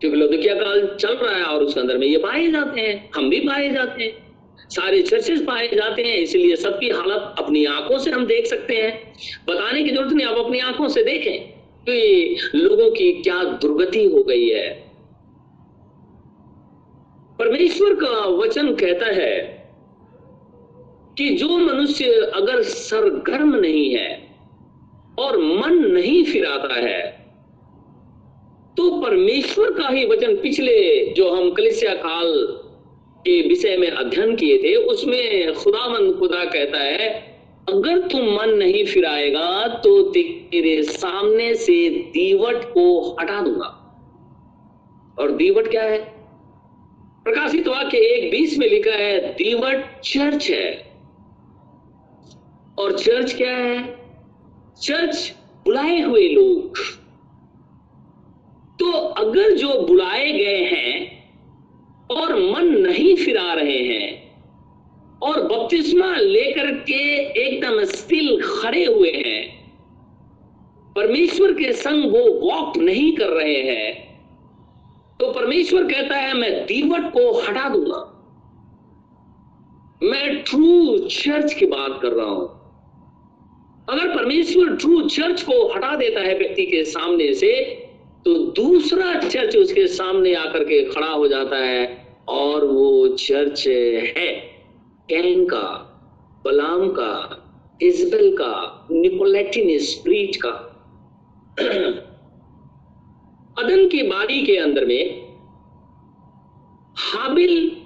क्योंकि 0.00 0.16
लौदिकिया 0.16 0.54
काल 0.54 0.96
चल 1.00 1.14
रहा 1.14 1.36
है 1.36 1.44
और 1.44 1.62
उसके 1.62 1.80
अंदर 1.80 1.98
में 1.98 2.06
ये 2.06 2.18
पाए 2.18 2.46
जाते 2.48 2.80
हैं, 2.80 3.10
हम 3.16 3.30
भी 3.30 3.40
पाए 3.40 3.70
जाते 3.70 4.02
हैं। 4.02 4.26
सारे 4.70 5.02
चर्चेस 5.02 5.40
पाए 5.42 5.68
जाते 5.68 6.02
हैं, 6.02 6.16
इसलिए 6.16 6.56
सबकी 6.56 6.88
हालत 6.90 7.34
अपनी 7.38 7.64
आँखों 7.64 7.98
से 7.98 8.10
हम 8.10 8.26
देख 8.26 8.46
सकते 8.46 8.76
हैं। 8.76 9.14
बताने 9.48 9.82
की 9.82 9.90
ज़रूरत 9.90 10.12
नहीं, 10.12 10.26
आप 10.26 10.38
अपनी 10.38 10.58
आँखों 10.60 10.88
से 10.88 11.04
देखें 11.04 11.38
कि 11.86 12.36
लोगों 12.54 12.90
की 12.90 13.12
क्या 13.12 13.42
दुर्गति 13.44 14.04
हो 14.04 14.22
गई 14.22 14.48
है। 14.48 14.68
परमेश्वर 17.38 17.94
का 17.94 18.26
वचन 18.36 18.74
कहता 18.74 19.06
है 19.06 19.57
कि 21.18 21.30
जो 21.30 21.48
मनुष्य 21.48 22.04
अगर 22.34 22.62
सरगर्म 22.62 23.54
नहीं 23.54 23.94
है 23.94 24.34
और 25.18 25.38
मन 25.38 25.74
नहीं 25.74 26.24
फिराता 26.24 26.74
है 26.74 27.18
तो 28.76 29.02
परमेश्वर 29.02 29.70
का 29.70 29.88
ही 29.88 30.04
वचन 30.06 30.36
पिछले 30.36 31.06
जो 31.06 31.30
हम 31.30 31.50
कलिसिया 31.50 31.94
काल 31.94 32.46
के 33.18 33.48
विषय 33.48 33.76
में 33.76 33.90
अध्ययन 33.90 34.36
किए 34.36 34.58
थे, 34.58 34.74
उसमें 34.74 35.54
खुदामंद 35.54 36.18
खुदा 36.18 36.44
कहता 36.44 36.78
है, 36.78 37.08
अगर 37.68 38.08
तुम 38.08 38.20
मन 38.20 38.50
नहीं 38.50 38.84
फिराएगा 38.84 39.68
तो 39.68 40.02
तेरे 40.02 40.82
सामने 40.82 41.54
से 41.54 41.88
दीवट 41.88 42.64
को 42.64 43.16
हटा 43.20 43.40
दूँगा। 43.40 43.74
और 45.18 45.30
दीवट 45.30 45.68
क्या 45.68 45.82
है? 45.82 45.98
प्रकाशित 47.24 47.68
वाक्य 47.68 47.98
एक 47.98 48.30
बीस 48.30 48.58
में 48.58 48.68
लिखा 48.68 48.94
है, 48.94 49.18
दीवट 49.20 50.00
चर्च 50.00 50.50
है। 50.50 50.87
और 52.78 52.98
चर्च 52.98 53.34
क्या 53.34 53.56
है? 53.56 53.82
चर्च 54.80 55.34
बुलाए 55.66 56.00
हुए 56.00 56.28
लोग। 56.28 56.78
तो 58.78 58.90
अगर 58.90 59.54
जो 59.56 59.68
बुलाए 59.86 60.32
गए 60.32 60.64
हैं 60.64 61.16
और 62.10 62.34
मन 62.34 62.68
नहीं 62.78 63.14
फिरा 63.16 63.52
रहे 63.54 63.78
हैं 63.84 64.16
और 65.22 65.40
बपतिस्मा 65.42 66.14
लेकर 66.16 66.70
के 66.82 67.02
एकदम 67.42 67.82
स्थिल 67.84 68.40
खड़े 68.42 68.84
हुए 68.84 69.12
हैं, 69.16 69.42
परमेश्वर 70.96 71.52
के 71.52 71.72
संग 71.72 72.12
वो 72.12 72.22
वॉक 72.40 72.76
नहीं 72.78 73.12
कर 73.12 73.32
रहे 73.32 73.62
हैं 73.62 74.06
तो 75.20 75.32
परमेश्वर 75.32 75.84
कहता 75.84 76.16
है, 76.16 76.32
मैं 76.34 76.52
दीवट 76.66 77.12
को 77.12 77.32
हटा 77.40 77.68
दूँगा। 77.68 78.04
मैं 80.02 80.42
ट्रू 80.42 80.98
चर्च 81.10 81.52
की 81.54 81.66
बात 81.66 81.98
कर 82.02 82.12
रहा 82.12 82.26
हूँ। 82.26 82.57
अगर 83.90 84.16
परमेश्वर 84.16 84.76
ट्रू 84.76 85.08
चर्च 85.08 85.42
को 85.42 85.72
हटा 85.72 85.96
देता 85.96 86.20
है 86.20 86.38
व्यक्ति 86.38 86.66
के 86.66 86.84
सामने 86.84 87.34
से 87.34 87.64
तो 88.24 88.34
दूसरा 88.38 89.14
चर्च 89.14 89.56
उसके 89.56 89.86
सामने 89.86 90.34
आकर 90.34 90.64
के 90.64 90.84
खड़ा 90.84 91.06
हो 91.06 91.28
जाता 91.28 91.56
है 91.56 92.08
और 92.28 92.64
वो 92.64 93.08
चर्च 93.08 93.66
है। 93.68 94.32
कैन 95.08 95.44
का, 95.44 95.84
बलाम 96.44 96.88
का, 96.88 97.44
इजबेल 97.82 98.36
का, 98.36 98.86
निकोलेटिन 98.90 99.78
स्प्रीट 99.78 100.36
का। 100.36 100.50
अदन 103.64 103.88
की 103.88 104.02
बारी 104.02 104.46
के 104.46 104.56
अंदर 104.56 104.84
में 104.84 105.28
हाबिल 106.96 107.76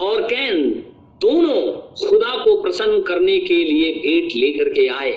और 0.00 0.22
कैन 0.22 0.81
दोनों 1.22 1.60
खुदा 1.98 2.44
को 2.44 2.62
प्रसन्न 2.62 3.02
करने 3.02 3.38
के 3.40 3.64
लिए 3.64 3.92
भेंट 3.92 4.32
लेकर 4.36 4.68
के 4.68 4.86
आए। 4.88 5.12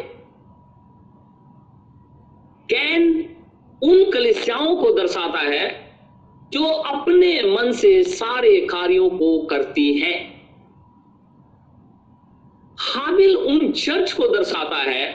कैन 2.70 3.04
उन 3.82 4.12
कलिसियाओं 4.12 4.76
को 4.76 4.92
दर्शाता 4.92 5.40
है 5.40 5.68
जो 6.54 6.66
अपने 6.66 7.32
मन 7.46 7.72
से 7.72 8.04
सारे 8.04 8.60
कार्यों 8.62 9.10
को 9.10 9.40
करती 9.46 9.94
है। 10.00 10.14
हाबिल 12.80 13.36
उन 13.36 13.72
चर्च 13.72 14.12
को 14.12 14.28
दर्शाता 14.28 14.78
है 14.78 15.06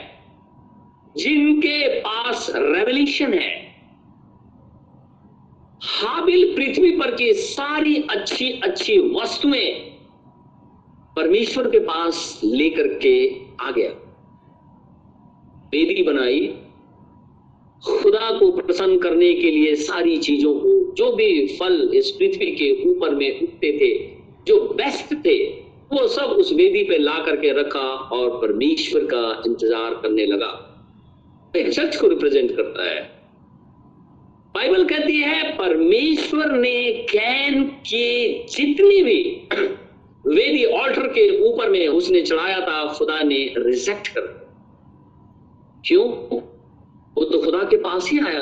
जिनके 1.17 1.87
पास 1.99 2.47
रेवल्यूशन 2.55 3.33
है। 3.33 3.49
हाबिल 5.83 6.55
पृथ्वी 6.55 6.91
पर 6.91 7.15
की 7.15 7.33
सारी 7.33 7.95
अच्छी 8.09 8.51
अच्छी 8.59 8.97
वस्तुएँ 9.13 9.90
परमेश्वर 11.15 11.69
के 11.69 11.79
पास 11.79 12.41
लेकर 12.43 12.87
के 12.87 13.35
आ 13.61 13.71
गया। 13.71 13.89
वेदी 15.73 16.03
बनाई, 16.03 16.47
खुदा 17.85 18.39
को 18.39 18.51
प्रसन्न 18.51 18.97
करने 18.97 19.33
के 19.33 19.51
लिए 19.51 19.75
सारी 19.75 20.17
चीज़ों 20.17 20.53
को, 20.53 20.93
जो 20.93 21.11
भी 21.11 21.47
फल 21.47 21.91
इस 21.95 22.11
पृथ्वी 22.11 22.51
के 22.51 22.91
ऊपर 22.91 23.15
में 23.15 23.41
उगते 23.41 23.71
थे, 23.71 23.93
जो 24.47 24.59
बेस्ट 24.59 25.13
थे, 25.25 25.37
वो 25.93 26.07
सब 26.07 26.23
उस 26.23 26.53
वेदी 26.53 26.83
पे 26.83 26.97
ला 26.97 27.17
करके 27.25 27.51
रखा 27.51 27.87
और 28.13 28.29
परमेश्वर 28.29 29.01
का 29.01 29.43
इंतज़ार 29.47 29.93
करने 29.93 30.25
लगा। 30.25 30.67
चर्च 31.55 31.95
को 31.95 32.07
रिप्रेजेंट 32.07 32.55
करता 32.55 32.89
है। 32.89 33.01
बाइबल 34.55 34.85
कहती 34.85 35.17
है, 35.17 35.57
परमेश्वर 35.57 36.51
ने 36.51 36.91
कैन 36.93 37.63
के 37.63 38.43
जितनी 38.43 39.01
भी 39.03 39.23
वेदी 40.25 40.63
ऑल्टर 40.65 41.07
के 41.07 41.23
ऊपर 41.43 41.69
में 41.69 41.87
उसने 41.87 42.21
चढ़ाया 42.21 42.59
था, 42.59 42.93
खुदा 42.93 43.19
ने 43.19 43.53
रिजेक्ट 43.57 44.07
कर 44.07 44.21
क्यों? 45.85 46.07
वो 47.17 47.23
तो 47.23 47.41
खुदा 47.41 47.63
के 47.63 47.77
पास 47.77 48.09
ही 48.11 48.19
आया 48.19 48.41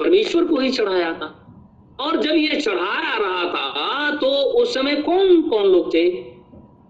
परमेश्वर 0.00 0.44
को 0.44 0.56
ही 0.56 0.70
चढ़ाया 0.70 1.12
था। 1.12 1.26
और 2.00 2.16
जब 2.16 2.32
ये 2.32 2.60
चढ़ाया 2.60 3.16
रहा 3.16 3.44
था 3.44 4.16
तो 4.16 4.26
उस 4.60 4.74
समय 4.74 4.96
कौन 4.96 5.42
कौन 5.42 5.66
लोग 5.66 5.92
थे? 5.94 6.04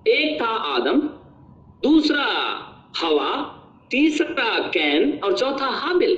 एक 0.08 0.40
था 0.42 0.46
आदम, 0.46 1.00
दूसरा 1.82 2.24
हवा, 2.98 3.30
तीसरा 3.90 4.58
कैन 4.68 5.20
और 5.24 5.36
चौथा 5.38 5.66
हाबिल। 5.66 6.16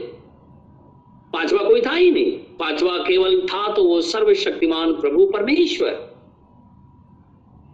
पांचवा 1.33 1.63
कोई 1.65 1.81
था 1.81 1.93
ही 1.93 2.11
नहीं। 2.11 2.33
पांचवा 2.59 2.97
केवल 2.99 3.41
था 3.47 3.69
तो 3.75 3.85
वो 3.85 4.01
सर्वशक्तिमान 4.01 4.93
प्रभु 4.93 5.27
परमेश्वर। 5.27 6.16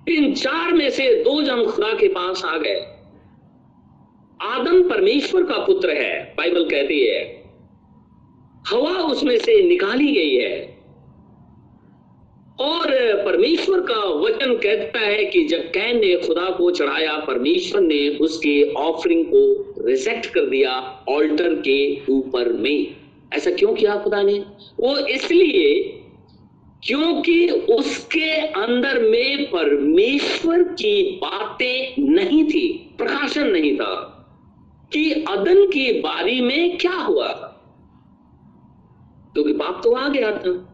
इन 0.08 0.34
चार 0.34 0.72
में 0.72 0.90
से 0.90 1.22
दो 1.22 1.42
जन 1.42 1.64
खुदा 1.64 1.92
के 1.92 2.08
पास 2.08 2.44
आ 2.44 2.56
गए। 2.58 2.86
आदम 4.42 4.88
परमेश्वर 4.88 5.42
का 5.42 5.58
पुत्र 5.58 5.90
है, 5.90 6.34
बाइबल 6.38 6.64
कहती 6.64 7.06
है। 7.06 7.42
हवा 8.68 8.90
उसमें 8.90 9.38
से 9.38 9.62
निकाली 9.62 10.12
गई 10.12 10.34
है। 10.34 10.78
और 12.60 12.86
परमेश्वर 13.24 13.80
का 13.80 14.04
वचन 14.04 14.54
कहता 14.54 14.98
है 14.98 15.24
कि 15.24 15.44
जब 15.44 15.58
कैन 15.58 15.96
ने 15.96 16.16
खुदा 16.16 16.50
को 16.50 16.70
चढ़ाया, 16.70 17.18
परमेश्वर 17.18 17.80
ने 17.80 18.08
उसके 18.08 18.72
ऑफरिंग 18.72 19.26
को 19.34 19.74
रिजेक्ट 19.86 20.26
कर 20.26 20.40
दिया 20.40 21.04
ऑल्टर 21.08 21.54
के 21.54 22.00
ऊपर 22.08 22.52
में। 22.52 22.96
ऐसा 23.34 23.50
क्यों 23.50 23.74
किया 23.74 23.96
खुदा 23.96 24.22
ने? 24.22 24.44
वो 24.80 24.96
इसलिए 24.96 25.98
क्योंकि 26.84 27.48
उसके 27.48 28.30
अंदर 28.46 29.02
में 29.02 29.50
परमेश्वर 29.50 30.62
की 30.62 31.02
बातें 31.16 32.02
नहीं 32.02 32.44
थी, 32.44 32.94
प्रकाशन 32.98 33.46
नहीं 33.46 33.76
था 33.76 34.08
कि 34.92 35.12
अदन 35.12 35.66
की 35.66 36.00
बारी 36.00 36.40
में 36.40 36.78
क्या 36.78 36.94
हुआ। 36.94 37.28
क्योंकि 39.34 39.52
तो 39.52 39.58
पाप 39.58 39.80
तो 39.84 39.92
आ 39.92 40.08
गया 40.08 40.30
था। 40.30 40.68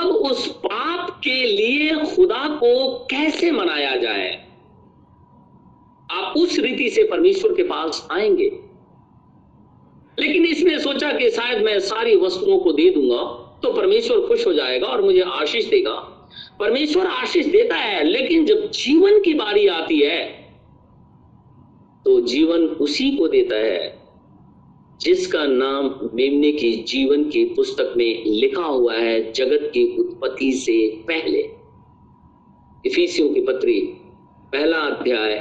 अब 0.00 0.06
उस 0.06 0.46
पाप 0.46 1.20
के 1.24 1.44
लिए 1.44 1.90
खुदा 1.90 2.48
को 2.48 2.98
कैसे 3.10 3.50
मनाया 3.50 3.96
जाए? 3.96 4.48
आप 6.10 6.34
उस 6.36 6.58
रीति 6.58 6.90
से 6.90 7.02
परमेश्वर 7.02 7.54
के 7.54 7.62
पास 7.62 8.08
आएँगे। 8.12 8.60
लेकिन 10.18 10.46
इसने 10.46 10.78
सोचा 10.78 11.12
कि 11.12 11.30
शायद 11.30 11.62
मैं 11.62 11.80
सारी 11.80 12.16
वस्तुओं 12.16 12.58
को 12.58 12.72
दे 12.72 12.90
दूँगा। 12.90 13.44
तो 13.62 13.72
परमेश्वर 13.72 14.26
खुश 14.26 14.46
हो 14.46 14.52
जाएगा 14.52 14.86
और 14.86 15.02
मुझे 15.02 15.20
आशीष 15.20 15.66
देगा। 15.66 15.94
परमेश्वर 16.60 17.06
आशीष 17.06 17.46
देता 17.46 17.76
है, 17.76 18.04
लेकिन 18.04 18.44
जब 18.46 18.70
जीवन 18.70 19.20
की 19.22 19.34
बारी 19.34 19.66
आती 19.66 20.00
है 20.00 20.26
तो 22.04 22.20
जीवन 22.20 22.60
उसी 22.60 23.10
को 23.16 23.28
देता 23.28 23.56
है, 23.56 23.98
जिसका 25.00 25.44
नाम 25.46 26.08
मेमने 26.14 26.52
की 26.52 26.72
जीवन 26.82 27.24
की 27.24 27.44
पुस्तक 27.44 27.94
में 27.96 28.24
लिखा 28.26 28.64
हुआ 28.64 28.94
है, 28.94 29.32
जगत 29.32 29.70
की 29.74 29.84
उत्पत्ति 29.98 30.52
से 30.52 30.78
पहले। 31.08 31.40
इफिसियों 32.86 33.28
की 33.28 33.40
पत्री, 33.40 33.80
पहला 34.52 34.78
अध्याय, 34.78 35.34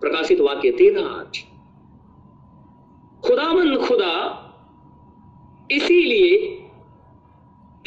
प्रकाशित 0.00 0.40
वाक्य 0.40 0.70
तेरह 0.70 1.06
आठ। 1.06 1.38
खुदामंद 3.24 3.78
खुदा, 3.78 4.14
इसीलिए 5.70 6.57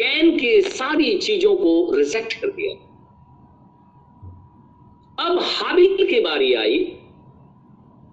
कैन 0.02 0.32
के 0.32 0.62
सारी 0.62 1.18
चीज़ों 1.18 1.56
को 1.56 1.96
रिजेक्ट 1.96 2.34
कर 2.34 2.48
दिया। 2.48 2.88
अब 5.26 5.40
हाबिल 5.42 6.08
की 6.10 6.20
बारी 6.20 6.54
आई। 6.54 6.94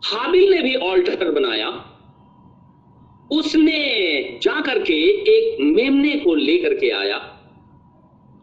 हाबिल 0.04 0.50
ने 0.50 0.62
भी 0.62 0.74
ऑल्टर 0.74 1.30
बनाया। 1.30 1.68
उसने 3.32 3.78
जाकर 4.42 4.82
के 4.82 4.94
एक 5.10 5.60
मेमने 5.60 6.16
को 6.16 6.34
लेकर 6.34 6.74
के 6.74 6.90
आया। 6.90 7.34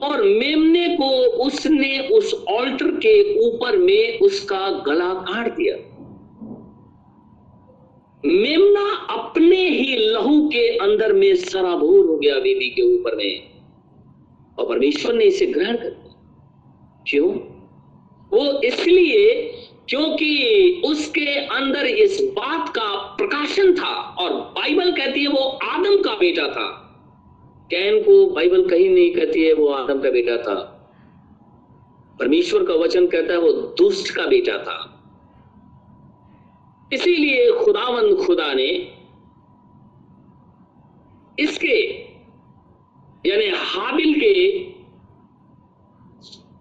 और 0.02 0.24
मेमने 0.24 0.98
को 0.98 1.10
उसने 1.26 2.00
उस 2.00 2.46
ऑल्टर 2.50 2.88
के 2.88 3.40
ऊपर 3.48 3.78
में 3.78 4.20
उसका 4.20 4.72
गला 4.72 5.14
काट 5.14 5.52
दिया। 5.52 5.95
मेमना 8.26 9.08
अपने 9.10 9.70
ही 9.70 9.96
लहू 9.96 10.50
के 10.50 10.78
अंदर 10.78 11.14
में 11.14 11.36
सराबोर 11.36 12.06
हो 12.06 12.18
गया 12.18 12.36
वेदी 12.36 12.70
के 12.70 12.82
ऊपर 12.82 13.16
में। 13.16 13.44
और 14.60 14.66
परमेश्वर 14.66 15.14
ने 15.14 15.26
इसे 15.26 15.46
ग्रहण 15.46 15.78
कर 15.78 15.90
दिया 15.90 16.16
क्यों? 17.08 17.30
वो 18.34 18.62
इसलिए 18.62 19.52
क्योंकि 19.90 20.82
उसके 20.86 21.26
अंदर 21.36 21.86
इस 21.86 22.22
बात 22.22 22.70
का 22.70 22.96
प्रकाशन 22.96 23.76
था 23.76 23.94
और 23.96 24.34
बाइबल 24.34 24.92
कहती 24.92 25.22
है 25.22 25.28
वो 25.28 25.44
आदम 25.64 26.02
का 26.02 26.14
बेटा 26.14 26.48
था। 26.48 26.82
कैन 27.72 28.02
को 28.04 28.26
बाइबल 28.28 28.70
कहीं 28.70 28.90
नहीं 28.90 29.12
कहती 29.12 29.44
है 29.44 29.54
वो 29.54 29.68
आदम 29.68 30.00
का 30.00 30.10
बेटा 30.12 30.38
था। 30.38 30.72
परमेश्वर 32.20 32.64
का 32.64 32.74
वचन 32.74 33.08
कहता 33.08 33.34
है 33.34 33.40
वो 33.40 33.52
दुष्ट 33.52 34.16
का 34.16 34.26
बेटा 34.26 34.58
था। 34.58 34.95
इसीलिए 36.96 37.52
खुदावंद 37.52 38.18
खुदा 38.18 38.54
ने 38.54 38.68
इसके, 41.40 41.78
यानी 43.26 43.46
हाबिल 43.56 44.14
के 44.20 44.36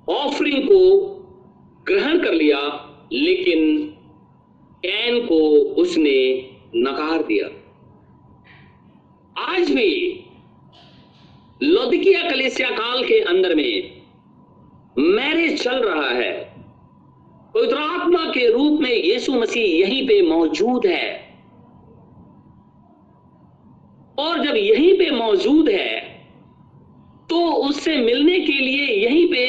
ऑफरिंग 0.09 0.65
को 0.65 0.81
ग्रहण 1.87 2.23
कर 2.25 2.33
लिया, 2.33 2.61
लेकिन 3.13 3.61
कैन 4.85 5.27
को 5.27 5.39
उसने 5.83 6.19
नकार 6.77 7.23
दिया। 7.23 7.49
आज 9.45 9.71
भी 9.71 9.91
लौदिकिया 11.63 12.23
कलेसिया 12.31 12.71
काल 12.71 13.05
के 13.05 13.21
अंदर 13.21 13.55
में 13.55 14.03
मैरिज 14.99 15.63
चल 15.63 15.79
रहा 15.83 16.09
है। 16.11 16.54
पवित्र 17.55 17.77
आत्मा 17.77 18.25
के 18.31 18.47
रूप 18.53 18.81
में 18.81 18.91
यीशु 18.91 19.33
मसीह 19.33 19.65
यहीं 19.81 20.07
पे 20.09 20.21
मौजूद 20.23 20.87
है। 20.87 21.13
और 24.19 24.39
जब 24.45 24.57
यहीं 24.57 24.93
पे 24.99 25.11
मौजूद 25.11 25.69
है 25.69 26.01
तो 27.31 27.39
उससे 27.61 27.97
मिलने 27.97 28.39
के 28.41 28.53
लिए 28.53 28.87
यहीं 29.05 29.27
पे 29.27 29.45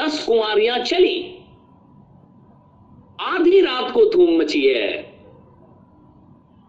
दस 0.00 0.24
कुमारियाँ 0.26 0.78
चली। 0.78 1.18
आधी 3.20 3.60
रात 3.60 3.90
को 3.92 4.04
धूम 4.04 4.38
मची 4.38 4.62
है। 4.66 4.90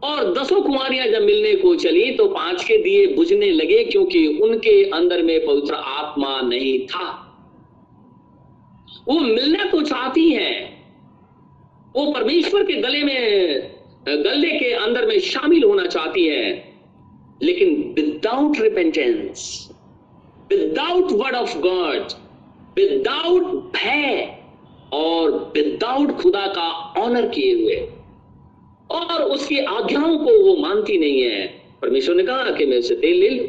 और 0.04 0.34
दसों 0.34 0.62
कुमारियाँ 0.62 1.08
जब 1.08 1.21
मिलने 1.21 1.56
को 1.56 1.75
चली 1.75 2.12
तो 2.12 2.28
पाँच 2.30 2.63
के 2.63 2.78
दिए 2.84 3.06
बुझने 3.15 3.52
लगे 3.52 3.84
क्योंकि 3.84 4.28
उनके 4.41 4.84
अंदर 4.89 5.21
में 5.21 5.39
पवित्र 5.45 5.73
आत्मा 5.73 6.39
नहीं 6.41 6.80
था। 6.88 7.08
वो 9.08 9.19
मिलने 9.19 9.69
को 9.71 9.82
चाहती 9.84 10.30
हैं 10.32 10.78
वो 11.95 12.12
परमेश्वर 12.12 12.63
के 12.63 12.73
गले 12.73 13.04
में 13.04 13.45
गले 14.08 14.60
के 14.60 14.73
अंदर 14.73 15.06
में 15.06 15.19
शामिल 15.19 15.63
होना 15.63 15.86
चाहती 15.86 16.28
है। 16.28 16.73
लेकिन 17.43 17.93
without 17.95 18.62
repentance 18.62 19.69
without 20.49 21.12
word 21.12 21.36
of 21.36 21.58
God 21.60 22.08
without 22.78 23.41
भय 23.73 24.36
और 24.93 25.52
विदाउट 25.56 26.12
खुदा 26.12 26.47
का 26.47 26.71
ऑनर 27.02 27.28
किए 27.28 27.54
हुए। 27.54 27.89
और 28.91 29.23
उसकी 29.23 29.60
आज्ञाओं 29.60 30.17
को 30.17 30.45
वो 30.45 30.56
मानती 30.56 30.97
नहीं 30.97 31.21
है। 31.21 31.47
परमेश्वर 31.82 32.15
ने 32.15 32.23
कहा 32.23 32.52
कि 32.52 32.65
मैं 32.65 32.78
उसे 32.78 32.95
तेल 32.95 33.19
ले 33.19 33.30
लू। 33.30 33.43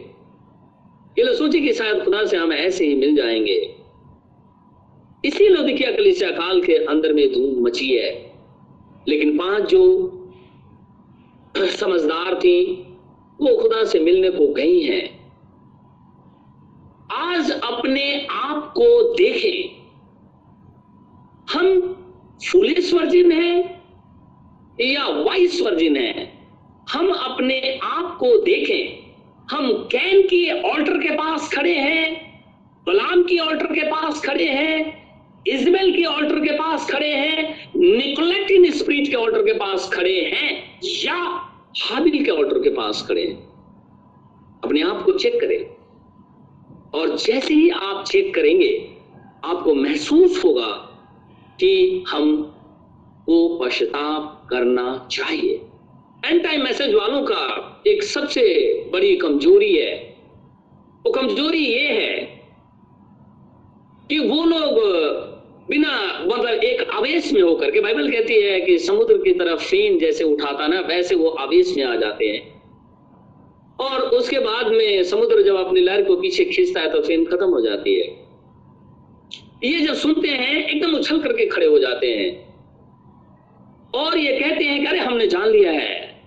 ये 1.18 1.22
लोग 1.22 1.36
सोचे 1.36 1.60
कि 1.60 1.72
शायद 1.72 2.02
खुदा 2.04 2.24
से 2.24 2.36
हम 2.36 2.52
ऐसे 2.52 2.86
ही 2.86 2.94
मिल 2.94 3.16
जाएँगे। 3.16 3.74
इसी 5.24 5.48
लोदिकिया 5.48 5.92
कलिसिया 5.92 6.30
काल 6.30 6.62
के 6.62 6.74
अंदर 6.74 7.12
में 7.12 7.32
धूम 7.32 7.64
मची 7.64 7.96
है। 7.96 8.29
लेकिन 9.10 9.36
पाँच 9.38 9.68
जो 9.68 9.82
समझदार 11.56 12.34
थी, 12.34 12.58
वो 13.40 13.56
खुदा 13.56 13.84
से 13.84 14.00
मिलने 14.00 14.30
को 14.30 14.52
गई 14.54 14.82
हैं। 14.82 15.20
आज 17.12 17.50
अपने 17.50 18.26
आप 18.30 18.72
को 18.76 19.14
देखें, 19.14 19.80
हम 21.52 21.96
फुलिस 22.50 22.92
वर्जिन 22.94 23.32
है 23.32 23.54
या 24.80 25.06
वाइस 25.06 25.60
वर्जिन 25.62 25.96
है? 25.96 26.32
हम 26.90 27.10
अपने 27.10 27.60
आप 27.84 28.16
को 28.16 28.36
देखें, 28.42 29.10
हम 29.50 29.72
कैन 29.92 30.22
की 30.22 30.50
ऑल्टर 30.52 30.98
के 30.98 31.14
पास 31.14 31.52
खड़े 31.52 31.74
हैं 31.74 32.04
बलाम 32.86 33.22
की 33.22 33.38
ऑल्टर 33.38 33.66
के 33.66 33.86
पास 33.86 34.24
खड़े 34.26 34.46
हैं 34.46 34.99
इजमेल 35.46 35.96
के 35.96 36.04
ऑल्टर 36.04 36.40
के 36.40 36.52
पास 36.52 36.90
खड़े 36.90 37.12
हैं, 37.12 37.70
निकोलेटिन 37.76 38.70
स्प्रीट 38.70 39.08
के 39.08 39.14
ऑल्टर 39.14 39.42
के 39.42 39.52
पास 39.52 39.90
खड़े 39.94 40.20
हैं, 40.20 40.80
या 40.84 41.16
हाबिल 41.82 42.24
के 42.24 42.30
ऑल्टर 42.30 42.58
के 42.58 42.70
पास 42.70 43.06
खड़े 43.08 43.26
हैं। 43.26 43.48
अपने 44.64 44.82
आप 44.82 45.02
को 45.02 45.12
चेक 45.12 45.40
करें। 45.40 45.76
और 47.00 47.16
जैसे 47.16 47.54
ही 47.54 47.70
आप 47.70 48.04
चेक 48.04 48.34
करेंगे, 48.34 48.94
आपको 49.44 49.74
महसूस 49.74 50.44
होगा 50.44 50.70
कि 51.60 52.04
हम 52.08 52.42
को 53.26 53.58
पश्चाताप 53.58 54.46
करना 54.50 55.08
चाहिए। 55.12 55.62
एंड 56.26 56.42
टाइम 56.42 56.64
मैसेज 56.64 56.94
वालों 56.94 57.22
का 57.22 57.82
एक 57.86 58.02
सबसे 58.02 58.74
बड़ी 58.92 59.16
कमज़ोरी 59.16 59.76
है। 59.76 60.16
वो 61.06 61.12
कमज़ोरी 61.12 61.66
ये 61.66 61.88
है 61.88 62.40
कि 64.08 64.18
वो 64.18 64.44
लोग 64.44 64.80
बिना 65.70 66.20
मतलब 66.26 66.48
एक 66.48 66.90
आवेश 66.90 67.32
में 67.32 67.42
होकर 67.42 67.70
के 67.70 67.80
बाइबल 67.80 68.10
कहती 68.10 68.34
है 68.34 68.60
कि 68.60 68.78
समुद्र 68.78 69.16
की 69.16 69.32
तरफ़ 69.32 69.60
फेन 69.60 69.98
जैसे 69.98 70.24
उठाता 70.24 70.66
ना, 70.66 70.80
वैसे 70.80 71.14
वो 71.14 71.28
आवेश 71.28 71.74
में 71.76 71.84
आ 71.84 71.96
जाते 71.96 72.26
हैं। 72.26 72.62
और 73.80 74.00
उसके 74.00 74.38
बाद 74.38 74.66
में 74.66 75.02
समुद्र 75.02 75.42
जब 75.42 75.56
अपनी 75.56 75.80
लहर 75.80 76.02
को 76.02 76.16
पीछे 76.16 76.44
खींचता 76.44 76.80
है 76.80 76.90
तो 76.90 77.00
फेन 77.00 77.24
खत्म 77.24 77.46
हो 77.46 77.60
जाती 77.60 78.00
है। 78.00 78.30
ये 79.64 79.80
जब 79.80 79.94
सुनते 79.94 80.28
हैं, 80.28 80.68
एकदम 80.68 80.94
उछल 80.94 81.20
करके 81.20 81.46
खड़े 81.46 81.66
हो 81.66 81.78
जाते 81.78 82.06
हैं। 82.06 82.54
और 83.94 84.18
ये 84.18 84.40
कहते 84.40 84.64
हैं 84.64 84.80
कि 84.80 84.86
अरे, 84.86 84.98
हमने 84.98 85.26
जान 85.26 85.48
लिया 85.48 85.72
है। 85.72 86.22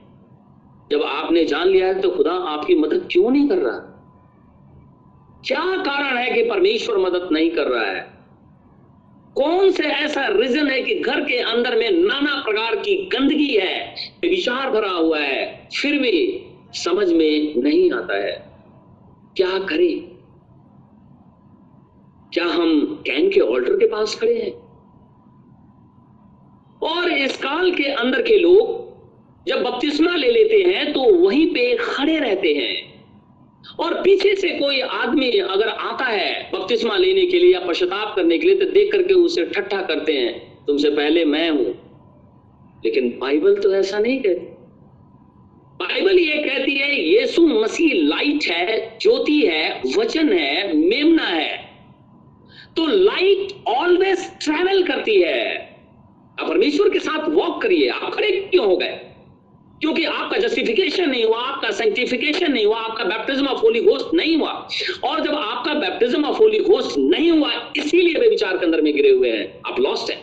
जब 0.91 1.03
आपने 1.03 1.45
जान 1.45 1.67
लिया 1.67 1.87
है 1.87 2.01
तो 2.01 2.09
खुदा 2.09 2.31
आपकी 2.31 2.75
मदद 2.75 3.09
क्यों 3.11 3.31
नहीं 3.31 3.49
कर 3.49 3.57
रहा? 3.57 3.89
क्या 5.47 5.77
कारण 5.77 6.17
है 6.17 6.31
कि 6.31 6.49
परमेश्वर 6.49 6.97
मदद 6.97 7.29
नहीं 7.31 7.49
कर 7.49 7.63
रहा 7.63 7.85
है? 7.85 8.12
कौन 9.35 9.71
से 9.71 9.83
ऐसा 9.83 10.27
रीजन 10.27 10.67
है 10.67 10.81
कि 10.81 10.95
घर 10.95 11.21
के 11.21 11.37
अंदर 11.37 11.75
में 11.75 11.91
नाना 11.91 12.41
प्रकार 12.41 12.75
की 12.75 13.05
गंदगी 13.05 13.57
है, 13.57 13.95
विचार 14.21 14.71
भरा 14.71 14.91
हुआ 14.91 15.19
है, 15.19 15.67
फिर 15.81 15.99
भी 16.01 16.45
समझ 16.73 17.13
में 17.13 17.63
नहीं 17.63 17.91
आता 17.91 18.17
है। 18.17 18.51
क्या 19.37 19.59
करें? 19.59 19.99
क्या 22.33 22.45
हम 22.45 23.03
कैन 23.07 23.29
के 23.29 23.39
ऑल्टर 23.39 23.73
के 23.73 23.85
पास 23.85 24.15
खड़े 24.15 24.43
हैं? 24.43 24.51
और 26.83 27.11
इस 27.11 27.37
काल 27.37 27.71
के 27.71 27.83
अंदर 27.83 28.21
के 28.21 28.37
लोग 28.37 28.83
जब 29.47 29.63
बपतिस्मा 29.63 30.15
ले 30.15 30.31
लेते 30.31 30.71
हैं 30.71 30.93
तो 30.93 30.99
वहीं 30.99 31.47
पे 31.47 31.75
खड़े 31.75 32.19
रहते 32.19 32.53
हैं। 32.53 32.92
और 33.79 33.93
पीछे 33.93 34.35
से 34.35 34.49
कोई 34.49 34.79
आदमी 34.79 35.29
अगर 35.29 35.67
आता 35.67 36.05
है 36.05 36.51
बपतिस्मा 36.53 36.97
लेने 36.97 37.25
के 37.25 37.39
लिए 37.39 37.53
या 37.53 37.59
पश्चाताप 37.59 38.15
करने 38.15 38.37
के 38.37 38.47
लिए 38.47 38.55
तो 38.55 38.65
देख 38.65 38.91
करके 38.91 39.13
उसे 39.13 39.45
ठट्ठा 39.45 39.81
करते 39.81 40.13
हैं, 40.13 40.65
तुमसे 40.65 40.89
पहले 40.89 41.25
मैं 41.25 41.49
हूँ। 41.49 41.65
लेकिन 42.85 43.17
बाइबल 43.21 43.55
तो 43.55 43.75
ऐसा 43.75 43.99
नहीं 43.99 44.19
कहती। 44.19 44.45
बाइबल 45.75 46.19
ये 46.19 46.37
कहती 46.37 46.75
है, 46.75 47.01
यीशु 47.01 47.47
मसीह 47.47 47.93
लाइट 47.93 48.43
है, 48.43 48.97
ज्योति 49.01 49.41
है, 49.41 49.81
वचन 49.97 50.33
है, 50.33 50.73
मेमना 50.77 51.23
है। 51.23 51.57
तो 52.75 52.85
लाइट 52.87 53.47
ऑलवेज 53.67 54.31
ट्रेवल 54.43 54.83
करती 54.83 55.21
है। 55.21 55.57
आप 56.39 56.49
परमेश्वर 56.49 56.89
के 56.89 56.99
साथ 56.99 57.29
वॉक 57.29 57.61
करिए, 57.61 57.89
आप 57.89 58.13
खड़े 58.13 58.31
क्यों 58.31 58.65
हो 58.65 58.77
गए? 58.77 58.99
क्योंकि 59.81 60.03
आपका 60.05 60.37
जस्टिफिकेशन 60.37 61.09
नहीं 61.09 61.23
हुआ, 61.25 61.39
आपका 61.41 61.71
सेंटिफिकेशन 61.71 62.51
नहीं 62.51 62.65
हुआ, 62.65 62.77
आपका 62.77 63.03
बैप्टिज्म 63.03 63.47
ऑफ़ 63.47 63.59
होली 63.59 63.81
घोस्ट 63.81 64.13
नहीं 64.13 64.35
हुआ। 64.37 64.51
और 65.03 65.19
जब 65.21 65.35
आपका 65.35 65.73
बैप्टिज्म 65.73 66.25
ऑफ़ 66.25 66.37
होली 66.37 66.59
घोस्ट 66.59 66.97
नहीं 66.97 67.31
हुआ, 67.31 67.51
इसीलिए 67.77 68.19
वे 68.19 68.29
विचार 68.29 68.57
के 68.57 68.65
अंदर 68.65 68.81
में 68.81 68.93
गिरे 68.95 69.09
हुए 69.09 69.31
हैं। 69.31 69.61
आप 69.67 69.79
लॉस्ट 69.79 70.11
हैं। 70.11 70.21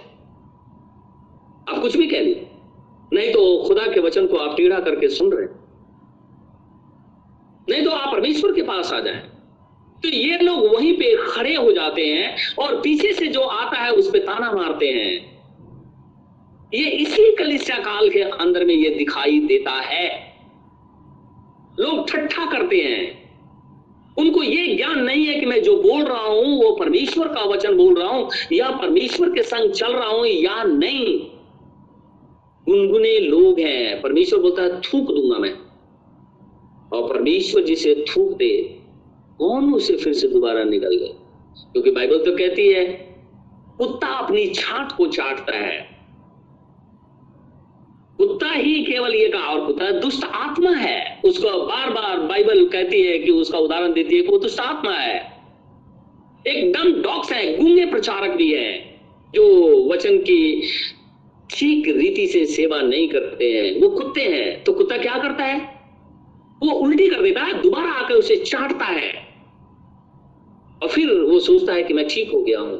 आप 1.68 1.78
कुछ 1.82 1.96
भी 1.96 2.06
कह 2.06 2.20
लिए 2.20 2.46
नहीं 3.12 3.32
तो 3.32 3.64
खुदा 3.68 3.86
के 3.86 4.00
वचन 4.00 4.26
को 4.26 4.36
आप 4.36 4.56
टीढ़ा 4.56 4.80
करके 4.80 5.08
सुन 5.08 5.32
रहे 5.32 5.46
नहीं 7.68 7.84
तो 7.84 7.90
आप 7.90 8.12
परमेश्वर 8.12 8.52
के 8.52 8.62
पास 8.62 8.92
आ 8.92 9.00
जाए। 9.00 9.22
तो 10.02 10.08
ये 10.08 10.38
लोग 10.38 10.74
वहीं 10.74 10.94
पे 10.94 11.14
खड़े 11.28 11.54
हो 11.54 11.72
जाते 11.72 12.06
हैं 12.06 12.54
और 12.58 12.80
पीछे 12.80 13.12
से 13.12 13.26
जो 13.26 13.40
आता 13.40 13.78
है 13.78 13.90
उस 13.92 14.10
पर 14.10 14.18
ताना 14.18 14.50
मारते 14.52 14.86
हैं। 14.86 15.29
ये 16.74 16.90
इसी 16.90 17.36
कलिसिया 17.36 17.78
काल 17.78 18.10
के 18.10 18.20
अंदर 18.20 18.64
में 18.64 18.74
ये 18.74 18.90
दिखाई 18.90 19.40
देता 19.40 19.70
है। 19.70 20.34
लोग 21.80 22.10
ठट्ठा 22.10 22.46
करते 22.46 22.76
हैं। 22.76 23.20
उनको 24.18 24.42
ये 24.42 24.76
ज्ञान 24.76 24.98
नहीं 24.98 25.26
है 25.26 25.40
कि 25.40 25.46
मैं 25.46 25.62
जो 25.62 25.76
बोल 25.76 26.04
रहा 26.04 26.26
हूँ, 26.26 26.64
वो 26.64 26.76
परमेश्वर 26.76 27.28
का 27.28 27.44
वचन 27.44 27.76
बोल 27.76 28.02
रहा 28.02 28.08
हूँ, 28.08 28.30
या 28.52 28.70
परमेश्वर 28.70 29.28
के 29.28 29.42
संग 29.42 29.70
चल 29.70 29.92
रहा 29.92 30.08
हूँ 30.08 30.26
या 30.26 30.62
नहीं। 30.62 31.20
गुनगुने 32.68 33.18
लोग 33.18 33.60
हैं। 33.60 34.02
परमेश्वर 34.02 34.40
बोलता 34.40 34.62
है, 34.62 34.80
थूक 34.80 35.06
दूँगा 35.06 35.38
मैं। 35.38 35.54
और 36.92 37.14
परमेश्वर 37.14 37.62
जिसे 37.62 38.04
थूक 38.08 38.32
दे, 38.32 38.80
कौन 39.38 39.74
उसे 39.74 39.96
फिर 39.96 40.12
से 40.12 40.28
दोबारा 40.28 40.64
निकल 40.64 40.96
गए? 40.96 41.14
क्योंकि 41.72 41.90
बाइबल 41.90 42.18
तो 42.18 42.36
कहती 42.36 42.68
है, 42.68 42.84
कुत्ता 43.78 44.06
अपनी 44.06 44.46
छाट 44.46 44.92
को 44.92 45.06
चाटता 45.06 45.56
है। 45.56 45.89
कुत्ता 48.20 48.50
ही 48.50 48.82
केवल 48.84 49.14
ये 49.14 49.28
कहा, 49.28 49.42
और 49.42 49.66
कुत्ता 49.66 49.90
दुष्ट 49.90 50.24
आत्मा 50.24 50.70
है। 50.70 51.20
उसको 51.24 51.50
बार 51.66 51.90
बार 51.90 52.18
बाइबल 52.20 52.66
कहती 52.66 53.00
है 53.02 53.18
कि 53.18 53.30
उसका 53.30 53.58
उदाहरण 53.58 53.92
देती 53.92 54.16
है 54.16 54.22
कि 54.22 54.28
वो 54.28 54.38
दुष्ट 54.38 54.60
आत्मा 54.60 54.92
है। 54.92 55.18
एकदम 56.46 56.92
डॉक्स 57.02 57.32
है, 57.32 57.56
गूँगे 57.56 57.86
प्रचारक 57.86 58.30
भी 58.30 58.52
है, 58.52 58.98
जो 59.34 59.44
वचन 59.92 60.18
की 60.18 60.62
ठीक 61.50 61.88
रीति 61.88 62.26
से 62.26 62.44
सेवा 62.46 62.80
नहीं 62.80 63.08
करते 63.08 63.52
हैं। 63.52 63.80
वो 63.80 63.88
कुत्ते 63.88 64.22
हैं 64.22 64.64
तो 64.64 64.72
कुत्ता 64.72 64.96
क्या 64.96 65.16
करता 65.18 65.44
है? 65.44 65.58
वो 66.62 66.70
उल्टी 66.70 67.08
कर 67.08 67.22
देता 67.22 67.42
है, 67.42 67.62
दोबारा 67.62 67.92
आकर 67.92 68.14
उसे 68.14 68.36
चाटता 68.36 68.84
है। 68.84 69.12
और 70.82 70.88
फिर 70.88 71.12
वो 71.20 71.40
सोचता 71.40 71.72
है 71.72 71.82
कि 71.82 71.94
मैं 71.94 72.06
ठीक 72.08 72.30
हो 72.30 72.42
गया 72.42 72.60
हूँ। 72.60 72.78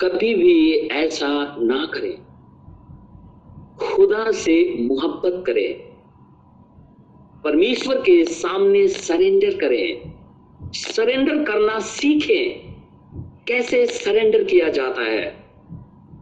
कभी 0.00 0.34
भी 0.34 0.74
ऐसा 0.92 1.56
ना 1.60 1.84
करें। 1.94 2.23
खुदा 3.78 4.32
से 4.32 4.76
मोहब्बत 4.80 5.44
करें। 5.46 5.94
परमेश्वर 7.44 7.96
के 7.96 8.24
सामने 8.24 8.88
सरेंडर 8.88 9.50
करें। 9.50 10.12
सरेंडर 10.72 11.44
करना 11.44 11.78
सीखें। 11.78 12.74
कैसे 13.48 13.86
सरेंडर 13.86 14.44
किया 14.44 14.68
जाता 14.68 15.02
है? 15.02 15.44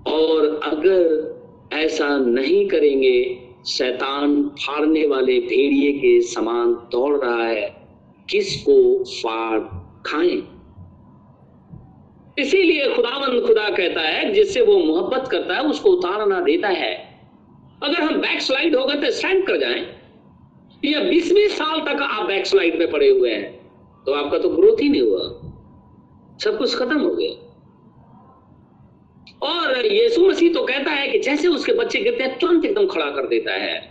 और 0.07 0.61
अगर 0.65 1.33
ऐसा 1.73 2.19
नहीं 2.19 2.69
करेंगे, 2.69 3.39
शैतान 3.67 4.43
फाड़ने 4.49 5.07
वाले 5.07 5.41
भेड़िए 5.41 5.93
के 5.93 6.21
समान 6.21 6.73
दौड़ 6.73 7.25
रहा 7.25 7.47
है। 7.47 7.77
किसको 8.31 9.05
फाड़ 9.05 9.61
खाएँ? 10.07 10.43
इसीलिए 12.39 12.95
खुदावंद 12.95 13.47
खुदा 13.47 13.71
कहता 13.71 14.01
है, 14.01 14.33
जिससे 14.33 14.61
वो 14.61 14.79
मोहब्बत 14.79 15.29
करता 15.29 15.55
है, 15.55 15.63
उसको 15.63 15.91
उतारना 15.91 16.41
देता 16.41 16.69
है। 16.69 17.12
अगर 17.83 18.01
हम 18.01 18.21
बैक 18.21 18.41
स्लाइड 18.43 18.77
होगा 18.77 18.95
तो 18.95 19.11
स्टैंड 19.11 19.47
कर 19.47 19.57
जाएँ। 19.57 19.87
या 20.85 21.01
बीस 21.01 21.33
बीस 21.33 21.57
साल 21.59 21.81
तक 21.81 22.03
आप 22.03 22.27
बैक 22.27 22.47
स्लाइड 22.47 22.79
में 22.79 22.91
पड़े 22.91 23.09
हुए 23.09 23.31
हैं 23.31 23.51
तो 24.07 24.13
आपका 24.15 24.39
तो 24.39 24.49
ग्रोथ 24.49 24.83
ही 24.83 24.89
नहीं 24.89 25.03
हुआ। 25.03 25.23
सब 26.45 26.59
कुछ 26.59 26.75
खत्म 26.77 26.99
हो 27.01 27.15
गया। 27.15 27.33
और 29.43 29.87
यीशु 29.87 30.27
मसीह 30.27 30.53
तो 30.53 30.65
कहता 30.65 30.91
है 30.91 31.09
कि 31.09 31.19
जैसे 31.19 31.49
उसके 31.49 31.73
बच्चे 31.73 32.01
गिरते 32.01 32.25
हैं, 32.25 32.39
तुरंत 32.39 32.65
एकदम 32.65 32.87
खड़ा 32.87 33.11
कर 33.11 33.27
देता 33.29 33.53
है। 33.53 33.91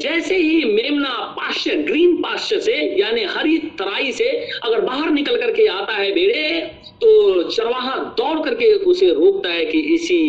जैसे 0.00 0.36
ही 0.36 0.64
मेमना 0.64 1.12
पाश्चर, 1.36 1.76
ग्रीन 1.82 2.16
पाश्चर 2.22 2.58
से, 2.60 2.74
यानी 3.00 3.24
हरी 3.26 3.58
तराई 3.78 4.12
से 4.12 4.28
अगर 4.64 4.80
बाहर 4.80 5.10
निकल 5.10 5.36
करके 5.36 5.66
आता 5.66 5.92
है 5.92 6.10
बेड़े 6.12 6.60
तो 7.00 7.42
चरवाहा 7.50 7.96
दौड़ 8.18 8.38
करके 8.40 8.72
उसे 8.84 9.12
रोकता 9.12 9.48
है 9.48 9.64
कि 9.66 9.78
इसी 9.94 10.20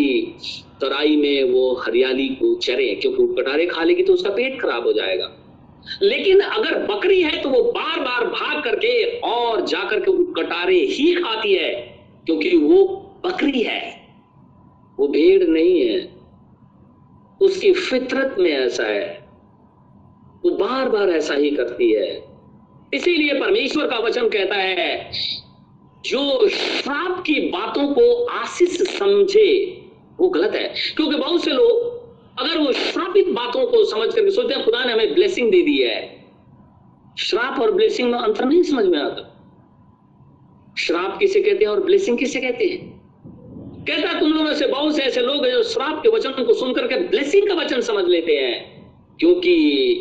तराई 0.81 1.15
में 1.15 1.43
वो 1.43 1.73
हरियाली 1.73 2.27
को 2.27 2.55
चरे, 2.55 2.95
क्योंकि 2.95 3.41
कटारे 3.41 3.65
खा 3.65 3.83
लेगी 3.83 4.03
तो 4.03 4.13
उसका 4.13 4.29
पेट 4.29 4.61
खराब 4.61 4.83
हो 4.83 4.93
जाएगा। 4.93 5.31
लेकिन 6.01 6.39
अगर 6.39 6.77
बकरी 6.85 7.21
है 7.21 7.41
तो 7.41 7.49
वो 7.49 7.63
बार 7.63 7.99
बार 7.99 8.25
भाग 8.25 8.63
करके 8.63 9.19
और 9.19 9.65
जाकर 9.65 9.99
के 9.99 10.11
कटारे 10.33 10.79
ही 10.79 11.13
खाती 11.15 11.53
है, 11.53 11.73
क्योंकि 12.25 12.57
वो 12.57 12.85
बकरी 13.25 13.61
है। 13.61 14.05
वो 14.99 15.07
भेड़ 15.07 15.43
नहीं 15.43 15.89
है। 15.89 16.15
उसकी 17.41 17.71
फितरत 17.73 18.35
में 18.39 18.51
ऐसा 18.51 18.83
है। 18.83 19.27
वो 20.45 20.51
बार 20.51 20.89
बार 20.89 21.09
ऐसा 21.09 21.33
ही 21.33 21.49
करती 21.51 21.91
है। 21.91 22.23
इसीलिए 22.93 23.33
परमेश्वर 23.33 23.87
का 23.87 23.97
वचन 23.97 24.29
कहता 24.29 24.55
है, 24.55 25.11
जो 26.05 26.47
श्राप 26.47 27.23
की 27.25 27.39
बातों 27.39 27.87
को 27.93 28.25
आशीष 28.25 28.69
समझे 28.69 29.81
वो 30.19 30.29
गलत 30.29 30.55
है। 30.55 30.73
क्योंकि 30.95 31.17
बहुत 31.17 31.43
से 31.43 31.51
लोग 31.51 31.95
अगर 32.39 32.57
वो 32.57 32.71
श्रापित 32.71 33.27
बातों 33.27 33.67
को 33.67 33.83
समझ 33.83 34.15
करके 34.15 34.31
सोचते 34.31 34.53
हैं, 34.53 34.65
खुदा 34.65 34.85
ने 34.85 34.93
हमें 34.93 35.13
ब्लेसिंग 35.13 35.51
दे 35.51 35.61
दी 35.61 35.77
है। 35.77 36.25
श्राप 37.19 37.59
और 37.61 37.71
ब्लेसिंग 37.71 38.11
में 38.11 38.19
अंतर 38.19 38.45
नहीं 38.45 38.63
समझ 38.63 38.85
में 38.85 38.99
आता। 38.99 39.31
श्राप 40.77 41.17
किसे 41.19 41.41
कहते 41.41 41.65
हैं 41.65 41.71
और 41.71 41.83
ब्लेसिंग 41.83 42.17
किसे 42.17 42.39
कहते 42.39 42.65
हैं? 42.65 42.95
कहता 43.85 44.19
तुम 44.19 44.33
लोगों 44.33 44.53
से 44.53 44.67
बहुत 44.67 44.95
से 44.95 45.03
ऐसे 45.03 45.21
लोग 45.21 45.45
हैं 45.45 45.53
जो 45.53 45.63
श्राप 45.63 46.03
के 46.03 46.09
वचन 46.09 46.31
को 46.31 46.53
सुनकर 46.53 46.87
के 46.87 46.95
ब्लेसिंग 46.95 47.47
का 47.47 47.53
वचन 47.55 47.81
समझ 47.81 48.05
लेते 48.05 48.37
हैं। 48.37 48.75
क्योंकि 49.19 49.51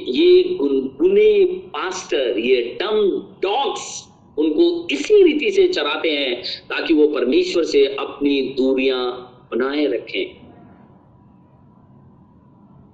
ये 0.09 0.43
गुनगुने 0.43 1.45
पास्टर 1.45 2.39
ये 2.39 2.79
डम 2.83 3.27
डॉग्स 3.43 4.09
उनको 4.39 4.89
इसी 4.91 5.23
रीति 5.23 5.51
से 5.51 5.69
चराते 5.69 6.11
हैं 6.11 6.43
ताकि 6.43 6.95
वो 6.95 7.09
परमेश्वर 7.09 7.65
से 7.65 7.87
अपनी 7.87 8.43
दूरियाँ 8.43 9.31
बनाए 9.53 9.87
रखें। 9.87 10.45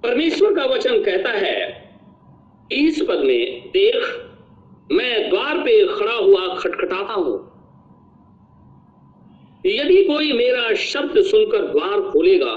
परमेश्वर 0.03 0.53
का 0.53 0.65
वचन 0.65 1.03
कहता 1.03 1.29
है, 1.29 1.57
इस 2.71 3.01
पद 3.01 3.23
में 3.25 3.69
देख, 3.69 4.03
मैं 4.91 5.29
द्वार 5.29 5.57
पे 5.57 5.85
खड़ा 5.87 6.13
हुआ 6.13 6.55
खटखटाता 6.55 7.13
हूँ। 7.13 7.39
यदि 9.65 10.03
कोई 10.03 10.31
मेरा 10.33 10.73
शब्द 10.73 11.21
सुनकर 11.21 11.65
द्वार 11.67 12.01
खोलेगा 12.01 12.55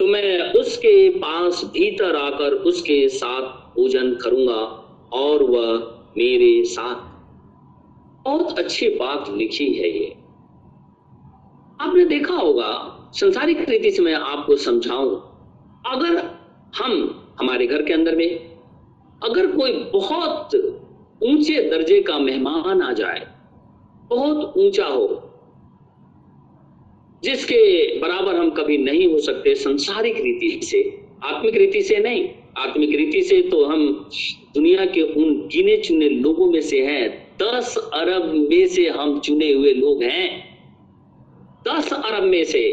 तो 0.00 0.06
मैं 0.06 0.52
उसके 0.52 1.08
पास 1.10 1.64
भीतर 1.64 2.16
आकर 2.16 2.52
उसके 2.64 3.08
साथ 3.08 3.42
भोजन 3.76 4.14
करूँगा 4.14 4.60
और 5.12 5.42
वह 5.42 5.68
मेरे 6.16 6.64
साथ। 6.64 7.12
बहुत 8.24 8.58
अच्छी 8.58 8.88
बात 8.88 9.30
लिखी 9.30 9.72
है 9.74 9.88
ये। 9.90 10.16
आपने 11.80 12.04
देखा 12.04 12.34
होगा 12.34 12.70
संसारिक 13.14 13.68
रीति 13.68 13.90
से 13.90 14.02
मैं 14.02 14.14
आपको 14.14 14.56
समझाऊं, 14.56 15.10
अगर 15.86 16.16
हम 16.74 16.92
हमारे 17.40 17.66
घर 17.66 17.82
के 17.82 17.92
अंदर 17.92 18.16
में, 18.16 18.28
अगर 19.22 19.46
कोई 19.46 19.72
बहुत 19.92 20.54
ऊँचे 21.22 21.60
दर्जे 21.70 22.00
का 22.02 22.18
मेहमान 22.18 22.82
आ 22.82 22.92
जाए, 22.92 23.26
बहुत 24.10 24.56
ऊँचा 24.56 24.86
हो, 24.86 25.06
जिसके 27.22 27.98
बराबर 28.00 28.34
हम 28.34 28.50
कभी 28.50 28.78
नहीं 28.78 29.06
हो 29.12 29.18
सकते 29.18 29.54
संसारिक 29.54 30.16
रीति 30.16 30.60
से, 30.66 30.80
आत्मिक 31.24 31.54
रीति 31.54 31.82
से 31.82 31.98
नहीं, 31.98 32.28
आत्मिक 32.58 32.96
रीति 32.96 33.22
से 33.22 33.40
तो 33.42 33.64
हम 33.64 33.86
दुनिया 34.54 34.84
के 34.86 35.02
उन 35.02 35.36
गिने 35.52 35.76
चुने 35.76 36.08
लोगों 36.08 36.50
में 36.50 36.60
से 36.60 36.80
हैं, 36.86 37.08
दस 37.42 37.76
अरब 37.94 38.32
में 38.50 38.66
से 38.66 38.88
हम 38.88 39.18
चुने 39.20 39.52
हुए 39.52 39.72
लोग 39.74 40.02
हैं। 40.02 40.28
दस 41.68 41.92
अरब 41.92 42.22
में 42.22 42.44
से 42.44 42.64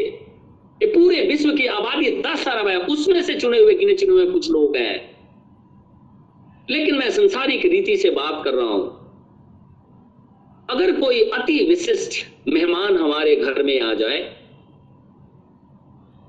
ये 0.82 0.88
पूरे 0.88 1.20
विश्व 1.26 1.50
की 1.52 1.66
आबादी 1.66 2.10
दस 2.22 2.48
अरब 2.48 2.68
है, 2.68 2.78
उसमें 2.78 3.22
से 3.22 3.34
चुने 3.34 3.58
हुए, 3.58 3.74
गिने 3.74 3.94
चुने 3.94 4.12
हुए 4.12 4.26
कुछ 4.26 4.50
लोग 4.50 4.76
हैं। 4.76 5.12
लेकिन 6.70 6.98
मैं 6.98 7.10
संसारिक 7.10 7.66
रीति 7.66 7.96
से 7.96 8.10
बात 8.10 8.42
कर 8.44 8.54
रहा 8.54 8.66
हूँ। 8.66 9.02
अगर 10.70 11.00
कोई 11.00 11.20
अति 11.20 11.66
विशिष्ट 11.68 12.26
मेहमान 12.48 12.96
हमारे 12.96 13.36
घर 13.36 13.62
में 13.62 13.80
आ 13.80 13.94
जाए 13.94 14.18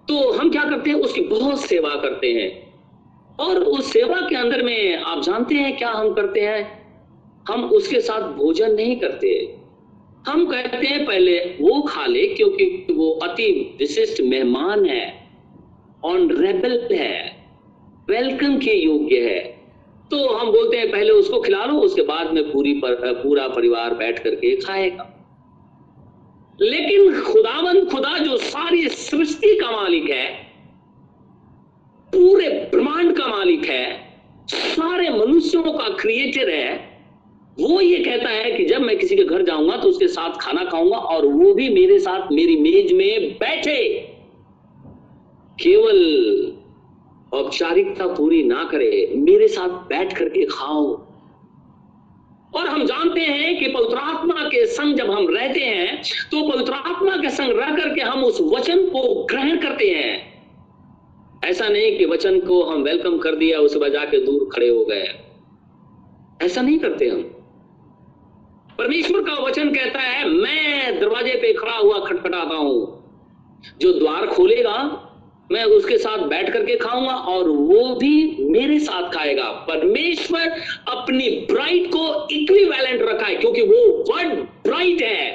तो 0.07 0.31
हम 0.31 0.49
क्या 0.49 0.63
करते 0.63 0.89
हैं? 0.89 0.97
उसकी 0.97 1.21
बहुत 1.21 1.61
सेवा 1.61 1.89
करते 1.89 2.33
हैं। 2.33 2.73
और 3.39 3.57
उस 3.57 3.93
सेवा 3.93 4.27
के 4.29 4.35
अंदर 4.35 4.63
में 4.63 4.97
आप 4.97 5.23
जानते 5.23 5.55
हैं 5.55 5.77
क्या 5.77 5.89
हम 5.89 6.13
करते 6.13 6.39
हैं? 6.39 6.63
हम 7.49 7.63
उसके 7.63 8.01
साथ 8.01 8.21
भोजन 8.21 8.71
नहीं 8.71 8.99
करते। 8.99 9.62
हम 10.27 10.45
कहते 10.45 10.87
हैं 10.87 11.05
पहले 11.05 11.37
वो 11.61 11.81
खा 11.81 12.05
ले 12.05 12.27
क्योंकि 12.27 12.65
वो 12.91 13.11
अति 13.23 13.75
विशिष्ट 13.79 14.21
मेहमान 14.21 14.85
है 14.85 15.29
ऑनरेबल 16.05 16.87
है 16.91 17.41
वेलकम 18.09 18.57
के 18.57 18.73
योग्य 18.73 19.19
है। 19.19 19.39
तो 20.11 20.27
हम 20.29 20.51
बोलते 20.51 20.77
हैं 20.77 20.91
पहले 20.91 21.09
उसको 21.09 21.41
खिला 21.41 21.65
लो 21.65 21.79
उसके 21.79 22.01
बाद 22.01 22.33
में 22.33 22.51
पूरी 22.51 22.73
पर, 22.73 23.13
पूरा 23.13 23.47
परिवार 23.47 23.93
बैठ 23.93 24.19
करके 24.19 24.55
खाएगा। 24.61 25.09
लेकिन 26.61 27.21
खुदावंद 27.21 27.89
खुदा 27.89 28.17
जो 28.17 28.37
सारी 28.37 28.87
सृष्टि 28.89 29.55
का 29.59 29.71
मालिक 29.71 30.09
है 30.09 30.27
पूरे 32.13 32.49
ब्रह्मांड 32.71 33.15
का 33.17 33.27
मालिक 33.27 33.65
है 33.65 33.85
सारे 34.47 35.09
मनुष्यों 35.09 35.63
का 35.63 35.89
क्रिएटर 35.89 36.49
है 36.49 36.92
वो 37.57 37.79
ये 37.81 37.97
कहता 37.99 38.29
है 38.29 38.51
कि 38.51 38.65
जब 38.65 38.81
मैं 38.81 38.97
किसी 38.97 39.15
के 39.15 39.23
घर 39.23 39.41
जाऊँगा 39.45 39.75
तो 39.77 39.89
उसके 39.89 40.07
साथ 40.07 40.37
खाना 40.41 40.63
खाऊँगा 40.65 40.97
और 40.97 41.25
वो 41.25 41.53
भी 41.53 41.69
मेरे 41.69 41.99
साथ 41.99 42.31
मेरी 42.31 42.55
मेज 42.57 42.91
में 42.93 43.31
बैठे। 43.33 43.83
केवल 45.57 45.99
औपचारिकता 47.33 48.07
पूरी 48.07 48.43
ना 48.43 48.63
करे, 48.63 49.11
मेरे 49.15 49.47
साथ 49.47 49.69
बैठ 49.89 50.17
करके 50.17 50.45
खाओ। 50.45 50.85
और 52.53 52.67
हम 52.67 52.85
जानते 52.85 53.21
हैं 53.21 53.57
कि 53.59 53.67
पवित्र 53.67 53.97
आत्मा 53.97 54.43
के 54.45 54.65
संग 54.65 54.95
जब 54.95 55.11
हम 55.11 55.27
रहते 55.29 55.59
हैं 55.59 56.01
तो 56.31 56.41
पवित्र 56.49 56.73
आत्मा 56.73 57.15
के 57.17 57.29
संग 57.29 57.59
रह 57.59 57.75
करके 57.75 58.01
हम 58.01 58.23
उस 58.23 58.41
वचन 58.53 58.85
को 58.87 59.01
ग्रहण 59.25 59.57
करते 59.57 59.89
हैं। 59.89 60.33
ऐसा 61.45 61.67
नहीं 61.67 61.97
कि 61.97 62.05
वचन 62.05 62.39
को 62.39 62.61
हम 62.63 62.83
वेलकम 62.83 63.17
कर 63.17 63.35
दिया, 63.35 63.59
उसे 63.59 63.79
बजा 63.79 64.03
के 64.05 64.25
दूर 64.25 64.49
खड़े 64.53 64.69
हो 64.69 64.83
गए। 64.85 65.07
ऐसा 66.41 66.61
नहीं 66.61 66.79
करते 66.79 67.07
हम। 67.09 67.29
परमेश्वर 68.77 69.21
का 69.21 69.33
वचन 69.35 69.69
कहता 69.69 69.99
है, 69.99 70.27
मैं 70.27 70.99
दरवाजे 70.99 71.33
पे 71.41 71.53
खड़ा 71.53 71.77
हुआ 71.77 71.99
खटखटाता 71.99 72.55
हूँ। 72.55 72.99
जो 73.81 73.91
द्वार 73.93 74.25
खोलेगा, 74.27 74.77
मैं 75.51 75.63
उसके 75.65 75.97
साथ 75.97 76.25
बैठ 76.27 76.51
करके 76.53 76.75
खाऊँगा 76.77 77.13
और 77.13 77.49
वो 77.49 77.95
भी 77.95 78.45
मेरे 78.49 78.79
साथ 78.79 79.09
खाएगा। 79.11 79.49
परमेश्वर 79.67 80.49
अपनी 80.89 81.29
ब्राइट 81.51 81.87
को 81.87 82.27
इक्विवेलेंट 82.31 83.01
रखा 83.01 83.25
है, 83.25 83.35
क्योंकि 83.35 83.61
वो 83.61 84.03
वर्ड 84.09 84.39
ब्राइट 84.65 85.01
है। 85.01 85.31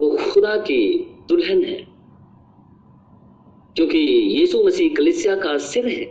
वो 0.00 0.10
खुदा 0.22 0.56
की 0.56 0.82
दुल्हन 1.28 1.64
है, 1.64 1.76
क्योंकि 3.76 3.98
यीशु 3.98 4.62
मसीह 4.64 4.94
कलिसिया 4.94 5.36
का 5.36 5.56
सिर 5.58 5.88
है 5.88 6.04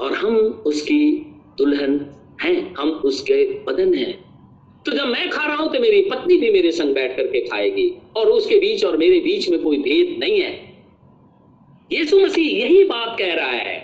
और 0.00 0.14
हम 0.14 0.36
उसकी 0.66 1.02
दुल्हन 1.58 1.98
हैं, 2.42 2.74
हम 2.74 2.90
उसके 3.04 3.44
बदन 3.64 3.94
हैं। 3.94 4.25
तो 4.86 4.92
जब 4.92 5.06
मैं 5.06 5.28
खा 5.30 5.44
रहा 5.44 5.56
हूँ 5.56 5.72
तो 5.72 5.78
मेरी 5.80 6.00
पत्नी 6.02 6.36
भी 6.36 6.50
मेरे 6.50 6.70
संग 6.72 6.94
बैठ 6.94 7.16
करके 7.16 7.40
खाएगी 7.40 7.88
और 8.16 8.26
उसके 8.28 8.58
बीच 8.58 8.84
और 8.84 8.96
मेरे 8.96 9.18
बीच 9.20 9.48
में 9.50 9.62
कोई 9.62 9.78
भेद 9.78 10.16
नहीं 10.20 10.40
है। 10.40 10.50
यीशु 11.90 12.18
मसीह 12.20 12.50
यही 12.58 12.84
बात 12.84 13.16
कह 13.18 13.32
रहा 13.34 13.50
है, 13.50 13.78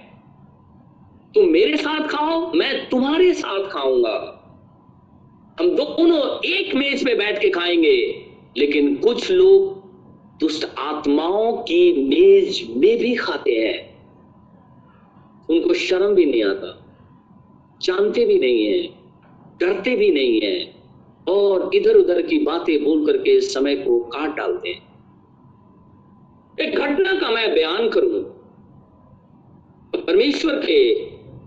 तुम 1.34 1.48
मेरे 1.48 1.76
साथ 1.76 2.06
खाओ, 2.08 2.52
मैं 2.52 2.88
तुम्हारे 2.88 3.32
साथ 3.34 3.68
खाऊँगा। 3.70 4.18
हम 5.60 5.70
दोनों 5.70 6.20
एक 6.46 6.74
मेज 6.74 7.04
पे 7.04 7.14
बैठ 7.14 7.40
के 7.40 7.50
खाएँगे, 7.50 7.96
लेकिन 8.56 8.94
कुछ 8.96 9.30
लोग 9.30 9.80
दुष्ट 10.40 10.66
आत्माओं 10.78 11.52
की 11.62 11.92
मेज 12.04 12.62
में 12.70 12.98
भी 12.98 13.14
खाते 13.14 13.52
हैं। 13.52 13.78
उनको 15.50 15.74
शर्म 15.74 16.14
भी 16.14 16.26
नहीं 16.26 16.44
आता, 16.44 16.70
जानते 17.82 18.26
भी 18.26 18.38
नहीं 18.38 18.64
है, 18.66 18.82
डरते 19.60 19.96
भी 19.96 20.10
नहीं 20.10 20.40
है। 20.40 20.81
और 21.28 21.70
इधर 21.74 21.96
उधर 21.96 22.22
की 22.22 22.38
बातें 22.38 22.84
बोल 22.84 23.06
करके 23.06 23.40
समय 23.40 23.76
को 23.76 24.00
काट 24.00 24.36
डालते 24.36 24.68
हैं। 24.68 24.92
एक 26.60 26.76
घटना 26.76 27.20
का 27.20 27.30
मैं 27.30 27.54
बयान 27.54 27.88
करूँ। 27.88 28.24
परमेश्वर 30.02 30.54
के 30.54 30.94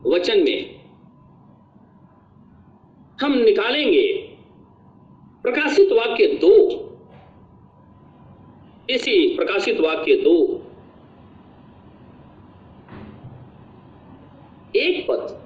वचन 0.10 0.44
में 0.44 0.76
हम 3.22 3.34
निकालेंगे। 3.34 4.38
प्रकाशित 5.44 5.92
वाक्य 5.92 6.28
दो। 6.28 6.56
इसी 8.90 9.36
प्रकाशित 9.36 9.80
वाक्य 9.80 10.16
दो। 10.16 10.62
एक 14.76 15.08
पद। 15.08 15.45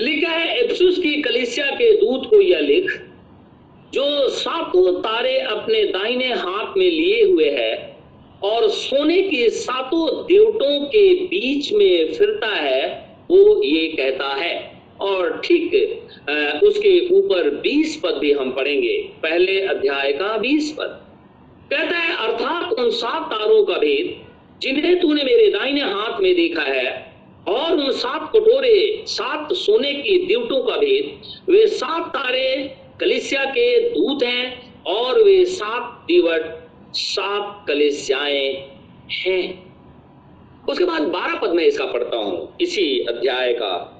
लिखा 0.00 0.30
है 0.30 0.58
एप्सुस 0.58 0.98
की 0.98 1.20
कलिसिया 1.22 1.66
के 1.66 1.94
दूत 1.96 2.26
को 2.30 2.40
यह 2.40 2.58
लिख, 2.58 2.92
जो 3.94 4.28
सातों 4.28 4.92
तारे 5.00 5.38
अपने 5.38 5.84
दाहिने 5.84 6.32
हाथ 6.32 6.76
में 6.76 6.90
लिए 6.90 7.24
हुए 7.24 7.50
है 7.50 7.96
और 8.42 8.68
सोने 8.68 9.20
के 9.22 9.48
सातों 9.50 10.22
देवटों 10.22 10.84
के 10.86 11.14
बीच 11.14 11.72
में 11.72 12.12
फिरता 12.12 12.54
है, 12.54 13.16
वो 13.30 13.62
ये 13.64 13.86
कहता 13.88 14.34
है। 14.34 14.72
और 15.00 15.40
ठीक 15.44 15.74
उसके 16.64 17.14
ऊपर 17.14 17.48
बीस 17.50 18.00
पद 18.04 18.18
भी 18.18 18.32
हम 18.32 18.50
पढ़ेंगे। 18.50 18.96
पहले 19.22 19.60
अध्याय 19.60 20.12
का 20.12 20.36
बीस 20.36 20.74
पद। 20.78 21.00
कहता 21.70 21.96
है, 21.96 22.16
अर्थात 22.16 22.72
उन 22.72 22.90
सात 22.90 23.30
तारों 23.32 23.64
का 23.64 23.74
भेद, 23.74 24.14
जिन्हें 24.62 25.00
तूने 25.00 25.24
मेरे 25.24 25.50
दाहिने 25.50 25.80
हाथ 25.80 26.20
में 26.20 26.34
देखा 26.36 26.62
है 26.62 27.11
और 27.48 27.72
उन 27.72 27.90
सात 27.92 28.30
कटोरे 28.36 29.04
सात 29.06 29.52
सोने 29.52 29.92
की 29.94 30.26
दिवटों 30.26 30.62
का 30.62 30.76
भेद। 30.76 31.22
वे 31.50 31.66
सात 31.66 32.08
तारे 32.08 32.76
कलिसिया 33.00 33.44
के 33.44 33.88
दूत 33.88 34.22
हैं 34.22 34.74
और 34.82 35.22
वे 35.22 35.44
सात 35.44 36.04
दिवट, 36.06 36.42
सात 36.94 37.64
कलिसियाएँ 37.68 38.52
हैं। 39.10 39.72
उसके 40.68 40.84
बाद 40.84 41.02
बारह 41.02 41.38
पद 41.38 41.50
में 41.50 41.64
इसका 41.64 41.84
पढ़ता 41.84 42.16
हूँ, 42.16 42.56
इसी 42.60 43.00
अध्याय 43.00 43.52
का। 43.52 43.98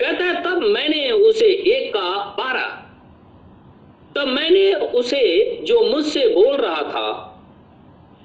कहता 0.00 0.24
है, 0.24 0.42
तब 0.44 0.62
मैंने 0.62 1.10
उसे 1.10 1.46
एक 1.46 1.92
का 1.94 2.10
बारह। 2.38 2.82
तब 4.16 4.28
मैंने 4.28 4.72
उसे 4.72 5.44
जो 5.62 5.80
मुझसे 5.80 6.28
बोल 6.28 6.56
रहा 6.56 6.82
था 6.82 7.25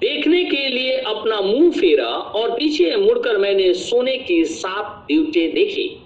देखने 0.02 0.44
के 0.44 0.68
लिए 0.68 0.96
अपना 0.98 1.40
मुँह 1.40 1.70
फेरा 1.70 2.06
और 2.06 2.50
पीछे 2.50 2.96
मुड़कर 2.96 3.36
मैंने 3.36 3.74
सोने 3.74 4.16
की 4.18 4.44
सात 4.44 5.04
दिवटे 5.08 5.46
देखी। 5.48 5.98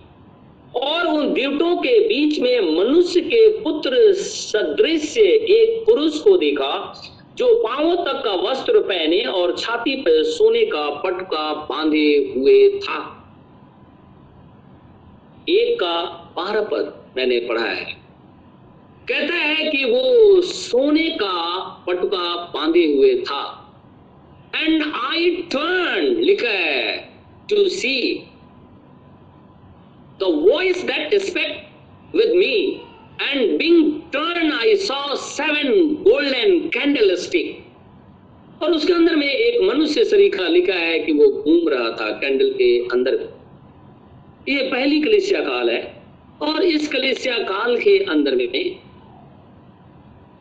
और 0.76 1.06
उन 1.06 1.32
दिवटों 1.32 1.76
के 1.76 1.98
बीच 2.00 2.38
में 2.40 2.60
मनुष्य 2.60 3.20
के 3.20 3.48
पुत्र 3.60 4.12
सदृश 4.12 5.18
एक 5.18 5.82
पुरुष 5.86 6.18
को 6.18 6.36
देखा, 6.36 7.02
जो 7.36 7.54
पांवों 7.54 7.96
तक 7.96 8.22
का 8.24 8.34
वस्त्र 8.34 8.78
पहने 8.78 9.20
और 9.20 9.56
छाती 9.58 9.96
पर 9.96 10.22
सोने 10.22 10.64
का 10.64 10.90
पटका 10.90 11.52
बांधे 11.54 12.32
हुए 12.36 12.68
था। 12.68 13.00
एक 15.48 15.80
का 15.80 16.02
बारह 16.36 16.62
पद 16.62 17.06
मैंने 17.16 17.40
पढ़ा 17.40 17.64
है। 17.64 17.96
कहता 19.08 19.34
है 19.34 19.70
कि 19.70 19.84
वो 19.84 20.40
सोने 20.40 21.08
का 21.10 21.60
पटका 21.86 22.50
बांधे 22.54 22.92
हुए 22.94 23.14
था। 23.14 23.65
एंड 24.62 24.82
आई 24.82 25.30
टर्न 25.52 26.14
लिखा 26.20 26.48
है 26.48 27.04
to 27.50 27.64
see 27.70 28.28
the 30.20 30.30
voice 30.46 30.80
that 30.84 31.12
spake 31.24 31.58
with 32.12 32.32
me, 32.34 32.54
and 33.26 33.58
being 33.58 34.02
turned, 34.10 34.52
I 34.54 34.74
saw 34.86 35.14
seven 35.26 35.68
golden 36.04 36.70
candlestick. 36.76 37.52
और 38.62 38.72
उसके 38.72 38.92
अंदर 38.92 39.16
में 39.16 39.26
एक 39.26 39.60
मनुष्य 39.62 40.04
सरीखा 40.04 40.48
लिखा 40.48 40.74
है 40.74 40.98
कि 40.98 41.12
वो 41.12 41.28
घूम 41.28 41.68
रहा 41.68 41.90
था 42.00 42.10
कैंडल 42.20 42.50
के 42.58 42.68
अंदर 42.94 43.18
ये 44.48 44.62
पहली 44.70 45.00
कलेशिया 45.02 45.40
काल 45.40 45.70
है। 45.70 45.80
और 46.42 46.62
इस 46.64 46.88
कलेशिया 46.88 47.38
काल 47.44 47.76
के 47.78 47.98
अंदर 48.04 48.36
में 48.36 48.48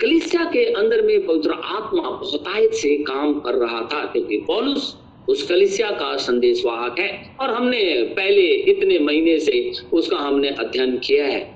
कलिसिया 0.02 0.44
के 0.44 0.66
अंदर 0.74 1.02
में 1.02 1.26
पवित्र 1.26 1.52
आत्मा 1.52 2.10
बहुतायत 2.10 2.74
से 2.74 2.96
काम 2.98 3.40
कर 3.40 3.56
रहा 3.56 3.82
था 3.82 4.06
क्योंकि 4.06 4.38
पॉलुस 4.38 4.98
उस 5.30 5.48
कलिसिया 5.48 5.92
का 5.92 6.18
संदेश 6.18 6.66
वाहक 6.66 7.00
है 7.00 7.38
और 7.40 7.50
हमने 7.50 8.04
पहले 8.04 8.42
इतने 8.42 9.00
महीने 9.00 9.40
से 9.40 9.72
उसका 9.94 10.18
हमने 10.18 10.50
अध्ययन 10.50 10.98
किया 10.98 11.26
है। 11.26 11.56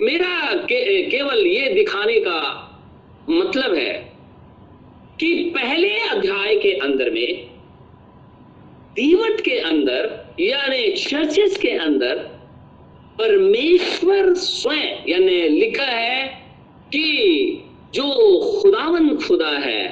मेरा 0.00 0.54
के, 0.54 1.02
केवल 1.02 1.46
ये 1.46 1.70
दिखाने 1.74 2.20
का 2.20 2.40
मतलब 3.30 3.74
है 3.74 3.92
कि 5.20 5.52
पहले 5.54 5.98
अध्याय 5.98 6.56
के 6.56 6.72
अंदर 6.72 7.10
में 7.10 7.46
दीवट 8.94 9.40
के 9.40 9.58
अंदर 9.58 10.34
यानी 10.40 10.88
चर्चेस 10.92 11.56
के 11.56 11.70
अंदर 11.70 12.16
परमेश्वर 13.18 14.34
स्वयं 14.34 15.08
यानी 15.08 15.48
लिखा 15.48 15.84
है 15.84 16.39
कि 16.92 17.64
जो 17.94 18.04
खुदावन 18.62 19.16
खुदा 19.18 19.50
है 19.58 19.82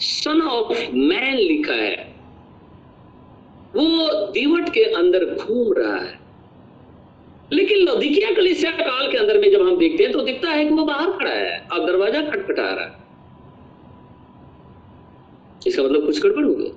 सन 0.00 0.40
ऑफ़ 0.42 0.70
मैन 0.92 1.36
लिखा 1.36 1.74
है, 1.74 2.12
वो 3.76 3.86
दीवट 4.32 4.68
के 4.68 4.84
अंदर 4.94 5.24
घूम 5.34 5.72
रहा 5.72 5.96
है। 5.96 6.20
लेकिन 7.52 7.78
लौदिकिया 7.78 8.30
कलिसिया 8.34 8.70
काल 8.72 9.10
के 9.12 9.18
अंदर 9.18 9.38
में 9.38 9.50
जब 9.50 9.60
हम 9.60 9.76
देखते 9.78 10.02
हैं 10.02 10.12
तो 10.12 10.20
दिखता 10.20 10.50
है 10.50 10.64
कि 10.64 10.74
वो 10.74 10.84
बाहर 10.84 11.10
खड़ा 11.10 11.30
है 11.30 11.58
और 11.72 11.84
दरवाज़ा 11.86 12.20
खटखटा 12.22 12.62
रहा 12.62 12.84
है। 12.84 13.00
इसका 15.66 15.82
मतलब 15.82 16.06
कुछ 16.06 16.22
गड़बड़ 16.22 16.44
हो 16.44 16.54
गया। 16.54 16.72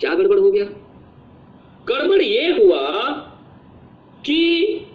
क्या 0.00 0.14
गड़बड़ 0.14 0.38
हो 0.38 0.50
गया? 0.50 0.64
गड़बड़ 1.88 2.22
ये 2.22 2.50
हुआ 2.52 3.10
कि 4.26 4.40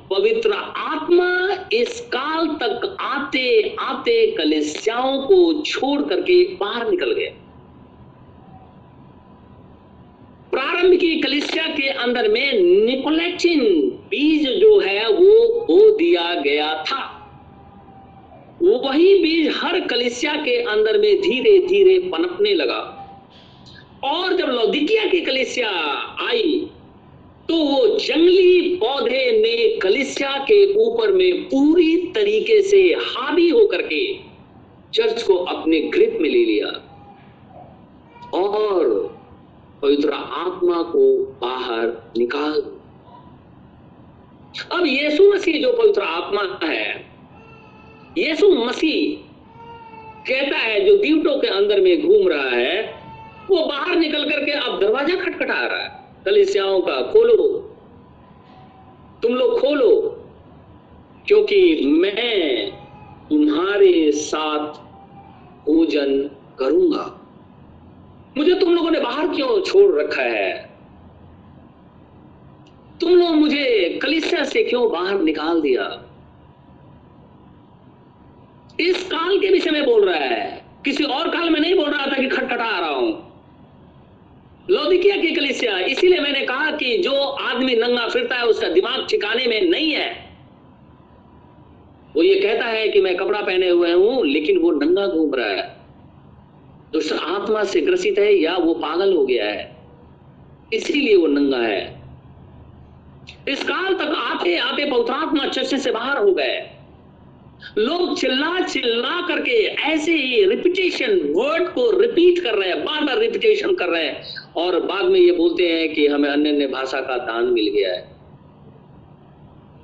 पवित्र 0.10 0.54
आत्मा 0.78 1.66
इस 1.74 2.00
काल 2.02 2.48
तक 2.48 2.98
आते 3.02 3.76
आते 3.80 4.32
कलिसियाओं 4.32 5.22
को 5.22 5.62
छोड़ 5.62 6.02
करके 6.02 6.44
बाहर 6.56 6.90
निकल 6.90 7.12
गया। 7.12 7.32
प्रारंभ 10.52 11.00
की 11.00 11.20
कलिसिया 11.20 11.64
के 11.64 11.88
अंदर 11.88 12.28
में 12.28 12.54
निकोलेटिन 12.86 13.60
बीज 14.10 14.48
जो 14.50 14.80
है, 14.80 15.10
वो 15.10 15.66
बो 15.66 15.98
दिया 15.98 16.34
गया 16.36 16.74
था। 16.84 17.06
वो 18.62 18.78
वही 18.80 19.22
बीज 19.24 19.54
हर 19.56 19.80
कलिसिया 19.80 20.34
के 20.34 20.62
अंदर 20.62 20.98
में 20.98 21.22
धीरे 21.22 21.60
धीरे 21.68 22.00
पनपने 22.00 22.54
लगा। 22.54 22.82
और 24.04 24.34
जब 24.34 24.48
लौदिकिया 24.48 25.06
की 25.06 25.22
कलिसिया 25.22 25.70
आई 26.30 26.68
तो 27.50 27.56
वो 27.56 27.98
जंगली 27.98 28.76
पौधे 28.76 29.42
में 29.42 29.80
कलिसिया 29.80 30.38
के 30.38 30.74
ऊपर 30.74 31.12
में 31.12 31.44
पूरी 31.44 31.98
तरीके 32.16 32.62
से 32.62 32.82
हावी 32.82 33.50
होकर 33.50 33.82
के 33.82 34.20
चर्च 34.94 35.24
को 35.24 35.36
अपने 35.36 35.80
ग्रिप 35.80 36.18
में 36.22 36.30
ले 36.30 36.46
लिया 36.46 36.68
और 38.34 38.88
पवित्र 39.82 40.12
आत्मा 40.14 40.82
को 40.82 41.18
बाहर 41.42 42.12
निकाल 42.18 42.62
अब 44.72 44.86
यीशु 44.86 45.34
मसीह 45.34 45.62
जो 45.62 45.74
पवित्र 45.74 46.02
आत्मा 46.02 46.68
है, 46.68 47.06
यीशु 48.18 48.52
मसीह 48.66 49.18
कहता 50.28 50.58
है, 50.58 50.86
जो 50.86 50.98
दीवटों 50.98 51.40
के 51.40 51.48
अंदर 51.48 51.82
में 51.82 52.02
घूम 52.02 52.28
रहा 52.28 52.50
है, 52.50 52.82
वो 53.50 53.66
बाहर 53.66 53.96
निकल 53.96 54.30
करके 54.30 54.52
अब 54.52 54.80
दरवाज़ा 54.80 55.16
खटखटा 55.16 55.66
रहा 55.68 55.84
है। 55.84 55.99
कलिसियाओं 56.26 56.82
का 56.82 57.02
खोलो। 57.02 57.36
तुम 59.22 59.36
लोग 59.36 59.60
खोलो, 59.62 59.92
क्योंकि 61.28 61.86
मैं 61.86 62.72
तुम्हारे 63.30 64.12
साथ 64.12 64.68
भोजन 65.66 66.30
करूँगा। 66.60 67.22
मुझे 68.38 68.54
तुम 68.56 68.76
लोगों 68.76 68.92
ने 68.92 69.00
बाहर 69.00 69.28
क्यों 69.28 69.62
छोड़ 69.62 70.02
रखा 70.02 70.22
है? 70.22 70.70
तुम 73.02 73.12
लोग 73.12 73.30
मुझे 73.30 74.00
कलिसिया 74.04 74.44
से 74.44 74.64
क्यों 74.64 74.92
बाहर 74.92 75.22
निकाल 75.22 75.62
दिया? 75.62 76.06
इस 78.80 79.04
काल 79.04 79.40
के 79.40 79.50
विषय 79.50 79.70
में 79.70 79.86
बोल 79.86 80.10
रहा 80.10 80.20
है। 80.20 80.66
किसी 80.86 81.04
और 81.04 81.30
काल 81.30 81.50
में 81.50 81.60
नहीं 81.60 81.76
बोल 81.76 81.90
रहा 81.90 82.06
था 82.06 82.16
कि 82.16 82.28
खटखटा 82.28 82.66
आ 82.66 82.80
रहा 82.80 82.90
हूँ। 82.90 83.29
लौदिकिया 84.70 85.18
की 85.18 85.32
कलिसिया, 85.32 85.80
इसीलिए 85.80 86.20
मैंने 86.20 86.42
कहा 86.42 86.72
कि 86.72 86.98
जो 86.98 87.14
आदमी 87.20 87.76
नंगा 87.76 88.08
फिरता 88.08 88.36
है, 88.36 88.46
उसका 88.46 88.70
दिमाग 88.70 89.08
ठिकाने 89.10 89.46
में 89.46 89.62
नहीं 89.62 89.92
है। 89.92 90.30
वो 92.16 92.24
ये 92.24 92.40
कहता 92.40 92.66
है 92.66 92.88
कि 92.88 93.02
मैं 93.02 93.18
कपड़ा 93.18 93.42
पहने 93.42 93.70
हुए 93.70 93.92
हूँ, 93.92 94.26
लेकिन 94.26 94.58
वो 94.58 94.72
नंगा 94.72 95.08
घूम 95.08 95.36
रहा 95.36 95.50
है। 95.50 95.76
दुष्ट 96.94 97.14
आत्मा 97.14 97.64
से 97.64 97.82
ग्रसित 97.82 98.20
है 98.20 98.34
या 98.34 98.58
वो 98.58 98.74
पागल 98.74 99.14
हो 99.14 99.26
गया 99.26 99.46
है? 99.46 99.78
इसीलिए 100.74 101.16
वो 101.16 101.28
नंगा 101.28 101.58
है। 101.58 102.02
इस 103.48 103.64
काल 103.64 103.94
तक 103.94 104.14
आते 104.18 104.58
आते 104.58 104.86
पौत्रात्मा 104.86 105.48
चर्चे 105.48 105.78
से 105.78 105.92
बाहर 105.92 106.18
हो 106.18 106.32
गए। 106.32 106.79
लोग 107.78 108.18
चिल्ला 108.18 108.60
चिल्ला 108.60 109.28
करके 109.28 109.52
ऐसे 109.68 110.14
ही 110.14 110.44
रिपीटेशन 110.46 111.20
वर्ड 111.36 111.70
को 111.70 112.00
रिपीट 112.00 112.40
कर 112.40 112.54
रहे 112.54 112.70
हैं, 112.70 112.86
बार 112.86 113.04
बार 113.04 113.18
रिपीटेशन 113.18 113.76
कर 113.76 113.86
रहे 113.86 114.06
हैं 114.06 114.24
और 114.58 114.80
बाद 114.80 115.06
में 115.06 115.20
ये 115.20 115.32
बोलते 115.32 115.68
हैं 115.68 115.94
कि 115.94 116.08
हमें 116.08 116.30
अन्य 116.30 116.50
अन्य 116.50 116.68
भाषा 116.68 117.02
का 117.02 117.18
दान 117.18 117.46
मिल 117.46 117.70
गया 117.70 117.94
है। 117.94 118.08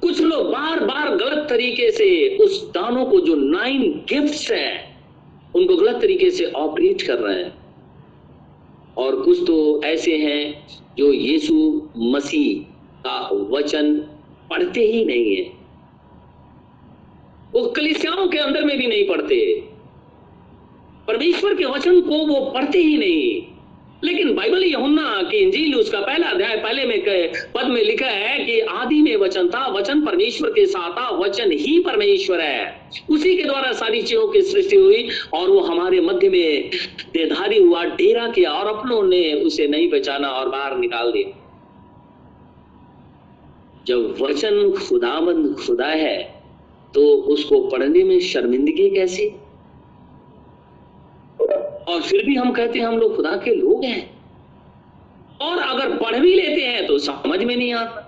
कुछ 0.02 0.22
लोग 0.22 0.52
बार 0.52 0.80
बार 0.80 1.16
गलत 1.16 1.48
तरीके 1.50 1.92
से 1.92 2.38
उस 2.38 2.72
दानों 2.72 3.06
को 3.06 3.20
जो 3.20 3.36
नाइन 3.36 3.82
गिफ्ट्स 4.10 4.52
हैं, 4.52 5.04
उनको 5.56 5.76
गलत 5.76 6.02
तरीके 6.02 6.30
से 6.30 6.46
ऑपरेट 6.46 7.02
कर 7.02 7.16
रहे 7.16 7.44
हैं। 7.44 7.54
और 8.98 9.22
कुछ 9.22 9.40
तो 9.48 9.84
ऐसे 9.84 10.18
हैं 10.18 10.68
जो 10.98 11.14
यीशु 11.14 11.82
मसीह 11.98 12.60
का 13.08 13.30
वचन 13.50 13.96
पढ़ते 14.50 14.82
ही 14.82 15.06
नहीं 15.06 15.36
है। 15.36 15.65
वो 17.56 17.68
कलिसियाओं 17.68 18.28
के 18.28 18.38
अंदर 18.38 18.64
में 18.64 18.78
भी 18.78 18.88
नहीं 18.88 19.08
पढ़ते। 19.08 19.64
परमेश्वर 21.08 21.56
के 21.56 21.66
वचन 21.66 22.02
को 22.02 22.16
वो 22.16 22.52
पढ़ते 22.52 22.80
ही 22.80 22.98
नहीं। 22.98 23.42
लेकिन 24.04 24.36
बाइबल 24.36 24.64
यहुन्ना 24.64 25.28
की 25.32 25.38
इंजील 25.38 25.76
उसका 25.76 26.00
पहला 26.00 26.28
अध्याय 26.28 26.58
पहले 26.58 26.86
में 26.86 27.32
पद 27.56 27.66
में 27.66 27.84
लिखा 27.84 28.06
है 28.06 28.46
कि 28.46 28.60
आदि 28.60 29.02
में 29.02 29.16
वचन 29.16 29.50
था, 29.50 29.68
वचन 29.68 30.06
परमेश्वर 30.06 30.50
के 30.50 30.66
साथ 30.66 30.92
था, 30.92 31.10
वचन 31.10 31.52
ही 31.52 31.80
परमेश्वर 31.80 32.42
है। 32.42 32.90
उसी 33.10 33.38
के 33.38 33.44
द्वारा 33.44 33.72
सारी 33.72 34.02
चीज़ों 34.02 34.28
की 34.28 34.42
सृष्टि 34.42 34.76
हुई 34.76 35.10
और 35.34 35.50
वो 35.50 35.60
हमारे 35.60 36.02
मध्य 36.02 36.30
में 36.30 36.70
देधारी 37.14 37.60
हुआ, 37.60 37.84
डेरा 37.84 38.28
किया 38.28 38.52
और 38.52 38.78
अपनों 38.78 39.04
ने 39.04 39.34
उसे 39.34 39.68
नहीं 39.68 39.90
पहचाना 39.90 40.28
और 40.28 40.50
बाहर 40.50 40.78
निकाल 40.78 41.12
दिया। 41.12 41.42
जब 43.88 44.16
वचन 44.22 44.74
खुदाबंद 44.90 45.56
खुदा 45.56 45.88
है 45.88 46.35
तो 46.96 47.08
उसको 47.08 47.60
पढ़ने 47.60 48.04
में 48.04 48.20
शर्मिंदगी 48.20 48.90
कैसी? 48.90 49.28
और 51.88 52.02
फिर 52.02 52.26
भी 52.26 52.36
हम 52.36 52.52
कहते 52.52 52.80
हैं, 52.80 52.86
हम 52.86 52.98
लोग 52.98 53.16
खुदा 53.16 53.32
के 53.32 53.56
लोग 53.56 53.86
हैं। 53.86 54.16
और 55.42 55.58
अगर 55.58 55.98
पढ़ 55.98 56.20
भी 56.20 56.34
लेते 56.34 56.62
हैं 56.62 56.88
तो 56.88 56.98
समझ 56.98 57.44
में 57.44 57.56
नहीं 57.56 57.74
आता। 57.74 58.02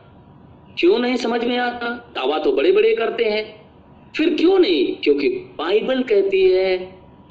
क्यों 0.80 1.00
नहीं 1.00 1.16
समझ 1.16 1.44
में 1.46 1.58
आता? 1.58 2.12
दावा 2.16 2.38
तो 2.38 2.52
बड़े 2.52 2.72
बड़े 2.72 2.96
करते 2.96 3.24
हैं। 3.24 3.72
फिर 4.18 4.34
क्यों 4.34 4.60
नहीं? 4.60 4.96
क्योंकि 5.04 5.30
बाइबल 5.30 6.04
कहती 6.04 6.50
है 6.50 6.78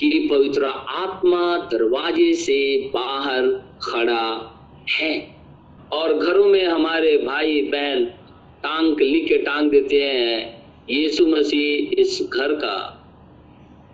कि 0.00 0.28
पवित्र 0.30 0.64
आत्मा 0.88 1.56
दरवाजे 1.72 2.32
से 2.32 2.90
बाहर 2.94 3.46
खड़ा 3.82 4.52
है। 4.90 5.36
और 5.92 6.14
घरों 6.14 6.46
में 6.46 6.64
हमारे 6.64 7.16
भाई 7.16 7.62
बहन 7.62 8.04
टांग 8.62 9.00
लिख 9.00 9.28
के 9.28 9.38
टांग 9.38 9.70
देते 9.70 10.02
हैं 10.02 10.55
यीशु 10.90 11.26
मसीह 11.26 12.00
इस 12.00 12.28
घर 12.32 12.52
का 12.52 12.76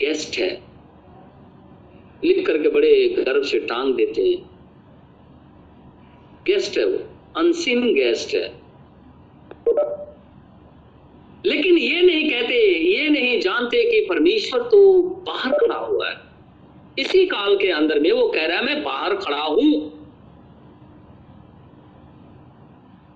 गेस्ट 0.00 0.38
है। 0.38 0.62
लिख 2.24 2.46
करके 2.46 2.68
बड़े 2.68 3.08
गर्व 3.08 3.42
से 3.42 3.58
टांग 3.58 3.94
देते 3.94 4.22
हैं। 4.22 4.50
गेस्ट 6.46 6.78
है 6.78 6.84
वो, 6.86 6.98
अनसीन 7.36 7.94
गेस्ट 7.94 8.34
है। 8.34 8.62
लेकिन 11.46 11.78
ये 11.78 12.02
नहीं 12.02 12.30
कहते, 12.30 12.54
ये 12.94 13.08
नहीं 13.08 13.40
जानते 13.40 13.82
कि 13.90 14.06
परमेश्वर 14.08 14.62
तो 14.62 15.02
बाहर 15.02 15.52
खड़ा 15.52 15.76
हुआ 15.76 16.10
है। 16.10 16.16
इसी 16.98 17.26
काल 17.26 17.56
के 17.56 17.70
अंदर 17.70 18.00
में 18.00 18.12
वो 18.12 18.28
कह 18.28 18.46
रहा 18.46 18.58
है, 18.58 18.64
मैं 18.64 18.82
बाहर 18.82 19.16
खड़ा 19.16 19.42
हूँ। 19.42 19.98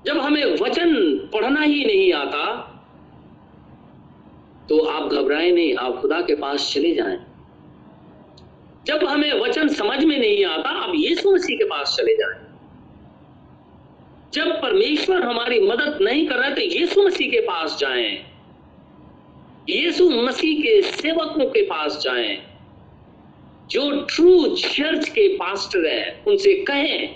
जब 0.07 0.18
हमें 0.18 0.45
वचन 0.45 0.95
पढ़ना 1.33 1.61
ही 1.61 1.85
नहीं 1.85 2.12
आता 2.12 2.72
तो 4.69 4.79
आप 4.79 5.12
घबराए 5.12 5.51
नहीं, 5.51 5.75
आप 5.75 6.01
खुदा 6.01 6.21
के 6.21 6.35
पास 6.35 6.73
चले 6.75 6.95
जाएँ। 6.95 7.27
जब 8.87 9.05
हमें 9.05 9.41
वचन 9.41 9.69
समझ 9.69 10.05
में 10.05 10.19
नहीं 10.19 10.45
आता, 10.45 10.69
आप 10.69 10.93
यीशु 10.95 11.35
मसीह 11.35 11.57
के 11.57 11.64
पास 11.64 11.97
चले 11.99 12.14
जाएँ। 12.14 12.47
जब 14.35 14.62
परमेश्वर 14.62 15.23
हमारी 15.23 15.61
मदद 15.61 15.99
नहीं 16.03 16.27
कर 16.27 16.37
रहे 16.37 16.51
तो 16.51 16.61
यीशु 16.61 17.03
मसीह 17.03 17.31
के 17.31 17.41
पास 17.41 17.79
जाएँ। 17.79 18.19
यीशु 19.69 20.11
मसीह 20.11 20.61
के 20.61 20.83
सेवकों 20.83 21.47
के 21.47 21.62
पास 21.62 22.01
जाएँ। 22.03 22.43
जो 23.71 24.01
ट्रू 24.01 24.57
चर्च 24.57 25.09
के 25.09 25.37
पास्टर 25.37 25.87
हैं, 25.87 26.25
उनसे 26.25 26.55
कहें, 26.55 27.14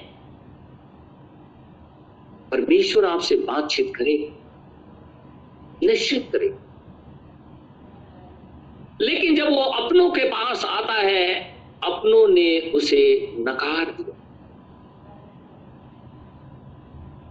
परमेश्वर 2.51 3.05
आपसे 3.05 3.37
बातचीत 3.37 3.93
करे, 3.97 4.33
निश्चित 5.87 6.29
करे। 6.33 6.70
लेकिन 9.01 9.37
जब 9.37 9.49
वो 9.49 9.63
अपनों 9.63 10.11
के 10.11 10.25
पास 10.25 10.65
आता 10.65 10.93
है, 10.93 11.35
अपनों 11.85 12.29
ने 12.29 12.61
उसे 12.61 13.33
नकार 13.39 13.85
दिया। 13.85 14.17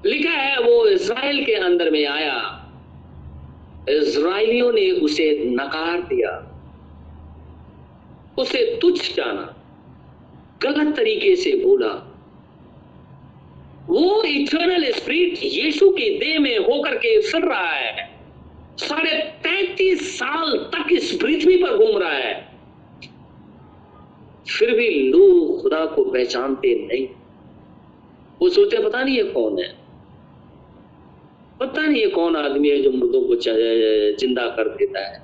लिखा 0.05 0.31
है, 0.31 0.59
वो 0.59 0.85
इसराइल 0.85 1.45
के 1.45 1.53
अंदर 1.53 1.91
में 1.91 2.07
आया। 2.07 2.65
इसराइलियों 3.89 4.73
ने 4.73 4.91
उसे 4.91 5.43
नकार 5.45 6.01
दिया। 6.01 6.45
उसे 8.37 8.77
तुच्छ 8.81 9.15
जाना, 9.15 9.55
गलत 10.61 10.95
तरीके 10.95 11.35
से 11.35 11.51
बोला। 11.51 12.05
वो 13.85 14.23
इटर्नल 14.23 14.91
स्पिरिट 14.91 15.39
यीशु 15.43 15.89
की 15.89 16.17
देह 16.17 16.39
में 16.39 16.57
होकर 16.57 16.95
के 16.95 17.21
फिर 17.21 17.41
रहा 17.41 17.69
है। 17.69 18.08
साढ़े 18.79 19.17
तैतीस 19.43 20.19
साल 20.19 20.57
तक 20.57 20.91
इस 20.91 21.11
पृथ्वी 21.11 21.55
पर 21.63 21.77
घूम 21.77 21.97
रहा 21.97 22.11
है। 22.11 22.49
फिर 24.49 24.71
भी 24.71 24.89
लोग 24.89 25.61
खुदा 25.61 25.85
को 25.85 26.03
पहचानते 26.03 26.87
नहीं। 26.87 27.07
वो 28.41 28.49
सोचते 28.49 28.83
पता 28.83 29.03
नहीं 29.03 29.17
ये 29.17 29.23
कौन 29.23 29.59
है? 29.59 29.67
पता 31.59 31.81
नहीं 31.81 32.01
ये 32.01 32.07
कौन 32.07 32.35
आदमी 32.35 32.69
है 32.69 32.81
जो 32.81 32.91
मुर्दों 32.91 33.21
को 33.21 33.35
ज़िंदा 33.35 34.45
कर 34.47 34.67
देता 34.67 34.99
है? 34.99 35.23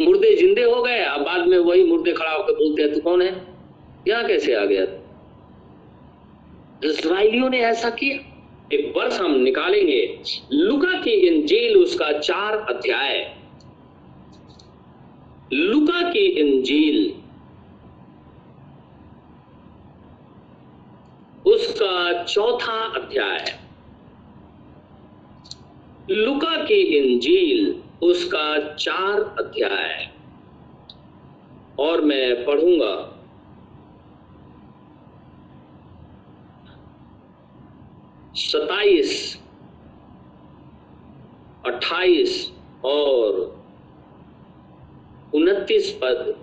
मुर्दे 0.00 0.34
जिंदे 0.36 0.62
हो 0.62 0.82
गए, 0.82 0.98
अब 0.98 1.20
बाद 1.20 1.46
में 1.46 1.58
वही 1.58 1.84
मुर्दे 1.84 2.12
खड़ा 2.12 2.30
होकर 2.30 2.52
बोलते 2.52 2.82
हैं, 2.82 2.94
तू 2.94 3.00
कौन 3.00 3.22
है? 3.22 3.46
यहाँ 4.08 4.24
कैसे 4.26 4.54
आ 4.54 4.64
गया? 4.64 4.82
इसराइलियों 6.84 7.50
ने 7.50 7.60
ऐसा 7.60 7.90
किया। 7.90 8.31
एक 8.72 8.92
वर्ष 8.96 9.20
हम 9.20 9.34
निकालेंगे। 9.34 10.20
लुका 10.52 11.02
की 11.02 11.10
इंजील 11.10 11.76
उसका 11.76 12.18
चार 12.18 12.56
अध्याय। 12.58 13.36
लुका 15.52 16.10
की 16.10 16.26
इंजील। 16.26 17.14
उसका 21.46 22.22
चौथा 22.22 22.82
अध्याय। 22.82 23.60
लुका 26.10 26.64
की 26.64 26.74
इंजील 26.74 27.82
उसका 28.02 28.74
चार 28.74 29.20
अध्याय। 29.20 30.10
और 31.78 32.00
मैं 32.00 32.44
पढ़ूँगा। 32.44 33.11
सताइस 38.42 39.38
अट्ठाईस 41.66 42.52
और 42.84 43.62
उनतीस 45.34 45.90
पद। 46.02 46.34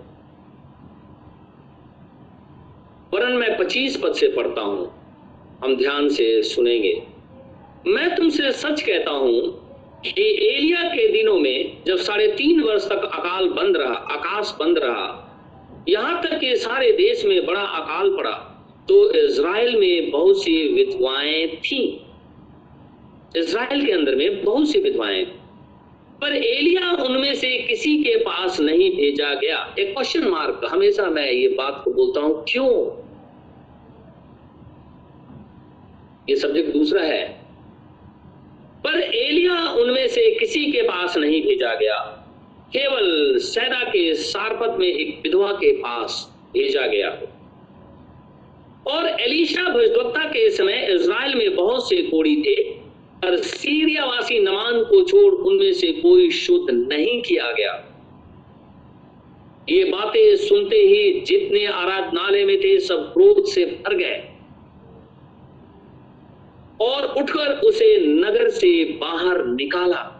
वरन 3.14 3.32
मैं 3.32 3.56
पच्चीस 3.58 3.96
पद 3.96 4.12
से 4.12 4.28
पढ़ता 4.28 4.60
हूँ। 4.60 4.90
हम 5.64 5.76
ध्यान 5.76 6.08
से 6.08 6.42
सुनेंगे। 6.42 7.06
मैं 7.86 8.16
तुमसे 8.16 8.52
सच 8.52 8.82
कहता 8.82 9.10
हूँ 9.10 9.40
कि 10.04 10.22
एलिया 10.56 10.82
के 10.82 11.12
दिनों 11.12 11.38
में 11.38 11.82
जब 11.86 11.96
साढ़े 11.96 12.26
तीन 12.26 12.60
वर्ष 12.60 12.88
तक 12.88 13.04
अकाल 13.04 13.48
बंद 13.48 13.76
रहा, 13.76 13.94
आकाश 13.94 14.54
बंद 14.60 14.78
रहा, 14.78 15.26
यहाँ 15.88 16.22
तक 16.22 16.38
कि 16.38 16.56
सारे 16.56 16.92
देश 16.92 17.24
में 17.24 17.46
बड़ा 17.46 17.60
अकाल 17.60 18.16
पड़ा। 18.16 18.46
तो 18.88 19.12
इज़राइल 19.12 19.76
में 19.76 20.10
बहुत 20.10 20.42
सी 20.42 20.68
विधवाएँ 20.68 21.46
थी। 21.46 22.06
इज़राइल 23.36 23.86
के 23.86 23.92
अंदर 23.92 24.14
में 24.14 24.44
बहुत 24.44 24.70
सी 24.70 24.80
विधवाएँ। 24.80 25.24
पर 26.20 26.36
एलिया 26.36 26.90
उनमें 26.90 27.34
से 27.34 27.58
किसी 27.58 27.98
के 27.98 28.16
पास 28.16 28.60
नहीं 28.60 28.90
भेजा 28.90 29.34
गया। 29.34 29.74
एक 29.78 29.94
क्वेश्चन 29.94 30.28
मार्क 30.28 30.60
हमेशा 30.68 31.06
मैं 31.06 31.30
ये 31.32 31.48
बात 31.48 31.82
को 31.84 31.90
बोलता 31.90 32.20
हूँ, 32.20 32.44
क्यों? 32.48 33.00
ये 36.28 36.36
सब्जेक्ट 36.36 36.72
दूसरा 36.72 37.02
है। 37.02 37.40
पर 38.84 39.00
एलिया 39.00 39.68
उनमें 39.68 40.08
से 40.08 40.34
किसी 40.34 40.72
के 40.72 40.82
पास 40.82 41.16
नहीं 41.16 41.42
भेजा 41.42 41.74
गया। 41.74 41.96
केवल 42.72 43.38
सैदा 43.38 43.84
के 43.84 44.14
सारपत 44.14 44.76
में 44.78 44.86
एक 44.86 45.20
विधवा 45.22 45.52
के 45.52 45.72
पास 45.72 46.34
भेजा 46.52 46.86
गया। 46.86 47.18
और 48.86 49.20
एलिशा 49.20 49.62
भविष्यवक्ता 49.62 50.24
के 50.24 50.50
समय 50.50 50.88
इज़राइल 50.90 51.34
में 51.34 51.56
बहुत 51.56 51.88
से 51.88 51.96
कोड़ी 51.96 52.42
थे, 52.42 52.62
पर 53.22 53.36
सीरियावासी 53.36 54.38
नमान 54.38 54.84
को 54.84 55.04
छोड़ 55.04 55.34
उनमें 55.34 55.72
से 55.72 55.92
कोई 55.92 56.30
शुद्ध 56.30 56.74
नहीं 56.74 57.22
किया 57.22 57.52
गया। 57.52 57.86
ये 59.68 59.84
बातें 59.84 60.36
सुनते 60.36 60.76
ही 60.76 61.20
जितने 61.20 61.66
आराधनालय 61.66 62.44
में 62.44 62.60
थे, 62.60 62.80
सब 62.80 63.12
क्रोध 63.12 63.44
से 63.44 63.64
भर 63.64 63.94
गए। 63.94 64.24
और 66.80 67.02
उठकर 67.04 67.60
उसे 67.60 68.06
नगर 68.06 68.48
से 68.48 68.84
बाहर 68.84 69.46
निकाला। 69.46 70.16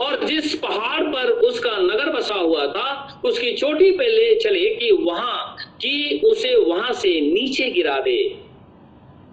और 0.00 0.24
जिस 0.24 0.54
पहाड़ 0.54 1.02
पर 1.02 1.24
उसका 1.24 1.70
नगर 1.70 2.12
बसा 2.12 2.34
हुआ 2.34 2.66
था, 2.66 3.20
उसकी 3.24 3.52
चोटी 3.52 3.90
पे 3.90 4.06
ले 4.06 4.34
चले 4.34 4.74
कि 4.74 4.92
वहाँ 4.92 5.47
कि 5.80 6.20
उसे 6.24 6.56
वहाँ 6.56 6.92
से 6.92 7.20
नीचे 7.20 7.70
गिरा 7.70 8.00
दे। 8.00 8.28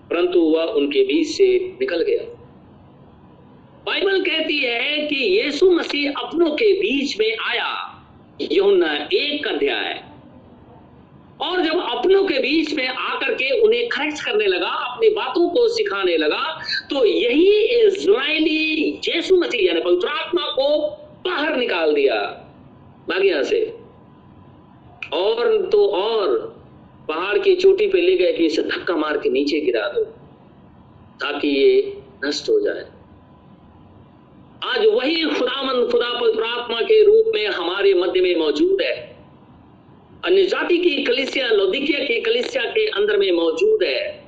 परंतु 0.09 0.39
वह 0.39 0.63
उनके 0.63 1.03
बीच 1.03 1.27
से 1.27 1.59
निकल 1.59 2.01
गया। 2.01 2.31
बाइबल 3.85 4.21
कहती 4.21 4.57
है 4.57 5.07
कि 5.07 5.15
यीशु 5.15 5.71
मसीह 5.71 6.11
अपनों 6.11 6.51
के 6.51 6.73
बीच 6.73 7.19
में 7.19 7.37
आया। 7.37 7.91
यमुना 8.51 9.09
एक 9.13 9.47
अध्याय। 9.47 10.03
और 11.41 11.61
जब 11.61 11.79
अपनों 11.79 12.23
के 12.23 12.39
बीच 12.39 12.73
में 12.73 12.87
आकर 12.87 13.33
के 13.33 13.59
उन्हें 13.59 13.89
खर्च 13.89 14.21
करने 14.21 14.45
लगा, 14.45 14.67
अपनी 14.67 15.09
बातों 15.09 15.49
को 15.49 15.67
सिखाने 15.67 16.17
लगा 16.17 16.61
तो 16.89 17.05
यही 17.05 17.61
इज़राइली 17.61 18.99
यीशु 19.09 19.35
मसीह, 19.35 19.67
यानी 19.67 19.81
पवित्र 19.81 20.07
आत्मा 20.07 20.41
को 20.41 20.87
बाहर 21.25 21.57
निकाल 21.57 21.93
दिया। 21.93 22.15
भाग 23.09 23.43
से। 23.43 23.74
और 25.15 25.69
तो 25.71 25.85
और 25.87 26.37
पहाड़ 27.07 27.37
की 27.37 27.55
चोटी 27.55 27.87
पे 27.87 28.01
ले 28.01 28.15
गए 28.17 28.33
कि 28.33 28.45
इसे 28.45 28.61
धक्का 28.63 28.95
मार 28.95 29.17
के 29.17 29.29
नीचे 29.29 29.59
गिरा 29.59 29.87
दो, 29.87 30.03
ताकि 31.21 31.47
ये 31.47 31.97
नष्ट 32.25 32.49
हो 32.49 32.59
जाए। 32.59 32.85
आज 34.63 34.85
वही 34.85 35.23
खुदामंद, 35.23 35.91
खुदा 35.91 36.09
पवित्र 36.19 36.43
आत्मा 36.43 36.81
के 36.81 37.03
रूप 37.03 37.31
में 37.35 37.47
हमारे 37.47 37.93
मध्य 37.93 38.21
में 38.21 38.35
मौजूद 38.35 38.81
है। 38.81 38.93
अन्य 40.25 40.43
जाति 40.43 40.77
की 40.77 41.03
कलिसिया, 41.03 41.47
लौदिकिया 41.47 41.99
की 41.99 42.21
कलिसिया 42.21 42.63
के 42.63 42.87
अंदर 42.87 43.17
में 43.17 43.31
मौजूद 43.31 43.83
है। 43.83 44.25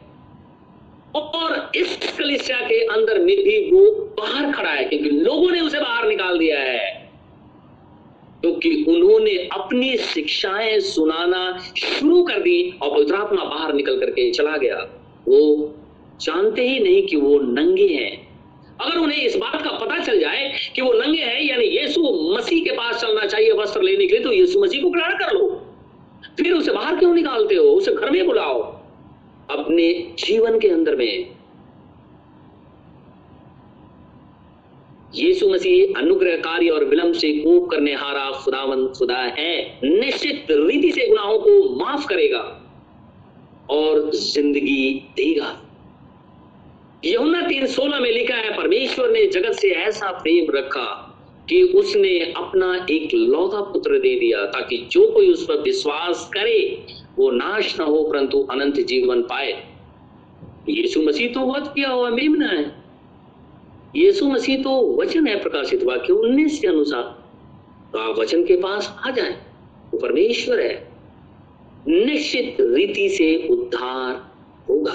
और 1.16 1.72
इस 1.76 2.16
कलिसिया 2.18 2.58
के 2.58 2.80
अंदर 2.86 3.20
में 3.20 3.36
भी 3.38 3.72
वो 3.72 3.92
बाहर 4.18 4.52
खड़ा 4.52 4.70
है, 4.70 4.84
क्योंकि 4.84 5.10
लोगों 5.10 5.52
ने 5.52 5.62
उसे 5.62 5.80
बाहर 5.80 6.08
निकाल 6.08 6.38
दिया 6.40 6.60
है। 6.60 6.97
क्योंकि 8.42 8.84
तो 8.88 8.92
उन्होंने 8.92 9.32
अपनी 9.32 9.98
शिक्षाएँ 9.98 10.80
सुनाना 10.80 11.58
शुरू 11.78 12.24
कर 12.24 12.40
दी 12.40 12.74
और 12.82 12.92
पवित्रात्मा 12.92 13.44
बाहर 13.44 13.74
निकल 13.74 14.00
करके 14.00 14.32
चला 14.32 14.58
गया। 14.58 14.76
वो 15.28 15.76
जानते 16.22 16.70
ही 16.70 16.80
नहीं 16.80 17.08
कि 17.08 17.16
वो 17.16 17.40
नंगे 17.40 17.88
हैं। 17.88 18.28
अगर 18.82 18.98
उन्हें 18.98 19.18
इस 19.18 19.36
बात 19.36 19.62
का 19.64 19.70
पता 19.70 20.00
चल 20.04 20.20
जाए 20.20 20.54
कि 20.76 20.82
वो 20.82 20.94
नंगे 20.94 21.22
हैं, 21.22 21.42
यानी 21.42 21.66
यीशु 21.66 22.34
मसीह 22.38 22.64
के 22.64 22.72
पास 22.72 23.02
चलना 23.02 23.26
चाहिए, 23.26 23.52
वस्त्र 23.52 23.82
लेने 23.82 24.08
के 24.08 24.16
लिए 24.16 24.24
तो 24.24 24.32
यीशु 24.32 24.62
मसीह 24.62 24.84
को 24.84 24.90
ग्रहण 24.90 25.14
कर 25.14 25.34
लो। 25.34 25.66
फिर 26.38 26.54
उसे 26.54 26.72
बाहर 26.72 26.96
क्यों 26.96 27.16
निकालते 27.16 27.56
हो? 27.56 27.66
उसे 27.66 27.94
घर 27.94 28.10
में 28.10 28.26
बुलाओ। 28.26 28.62
अपने 29.50 30.14
जीवन 30.20 30.60
के 30.60 30.68
अंदर 30.68 30.96
में 30.96 31.37
यीशु 35.20 35.50
मसीह 35.50 36.00
अनुग्रहकारी 36.00 36.70
और 36.70 36.86
विलंब 36.86 37.14
से 37.14 37.32
कोप 37.34 37.70
करने 37.70 37.94
हारा 37.94 38.32
खुदावन 38.32 38.88
खुदा 38.88 39.18
है। 39.18 39.80
निश्चित 39.84 40.46
रीति 40.52 40.92
से 40.92 41.08
गुनाहों 41.08 41.38
को 41.40 41.76
माफ़ 41.76 42.08
करेगा 42.08 42.42
और 43.70 44.12
ज़िंदगी 44.12 44.94
देगा। 45.18 45.64
यमुना 47.06 47.42
तीन 47.42 47.66
सोलह 47.66 48.00
में 48.00 48.12
लिखा 48.12 48.36
है, 48.36 48.58
परमेश्वर 48.58 49.12
ने 49.12 49.26
जगत 49.26 49.54
से 49.54 49.70
ऐसा 49.70 50.12
प्रेम 50.12 50.52
रखा 50.56 51.04
कि 51.50 51.62
उसने 51.62 52.20
अपना 52.20 52.88
एक 52.90 53.14
लौता 53.14 53.62
पुत्र 53.62 54.00
दे 54.00 54.20
दिया, 54.20 54.46
ताकि 54.46 54.78
जो 54.92 55.12
कोई 55.12 55.32
उस 55.32 55.46
पर 55.46 55.62
विश्वास 55.62 56.30
करे, 56.34 56.86
वो 57.18 57.32
नाश 57.32 57.80
ना 57.80 57.86
हो, 57.86 58.04
परंतु 58.04 58.48
अनंत 58.52 58.80
जीवन 58.80 59.22
पाए। 59.22 59.64
यीशु 60.70 61.02
मसीह 61.02 61.34
तो 61.34 61.40
वध 61.40 61.68
किया 61.68 61.90
हुआ 61.90 62.10
मेमना 62.10 62.48
है। 62.48 62.77
यीशु 63.96 64.28
मसीह 64.28 64.64
तो 64.64 65.02
वचन 65.02 65.28
है 65.28 65.44
प्रकाशित 65.44 65.84
वाक्य 65.84 66.14
उन्नीस 66.14 66.60
के 66.60 66.68
अनुसार। 66.68 67.24
तो 67.94 68.00
आप 68.00 68.20
वचन 68.20 68.44
के 68.44 68.56
पास 68.56 69.00
आ 69.08 69.12
जाए। 69.12 69.32
वो 69.92 69.98
परमेश्वर 69.98 70.60
है। 70.60 70.92
निश्चित 71.88 72.58
रीति 72.60 73.10
से 73.10 73.48
उद्धार 73.48 74.32
होगा। 74.70 74.94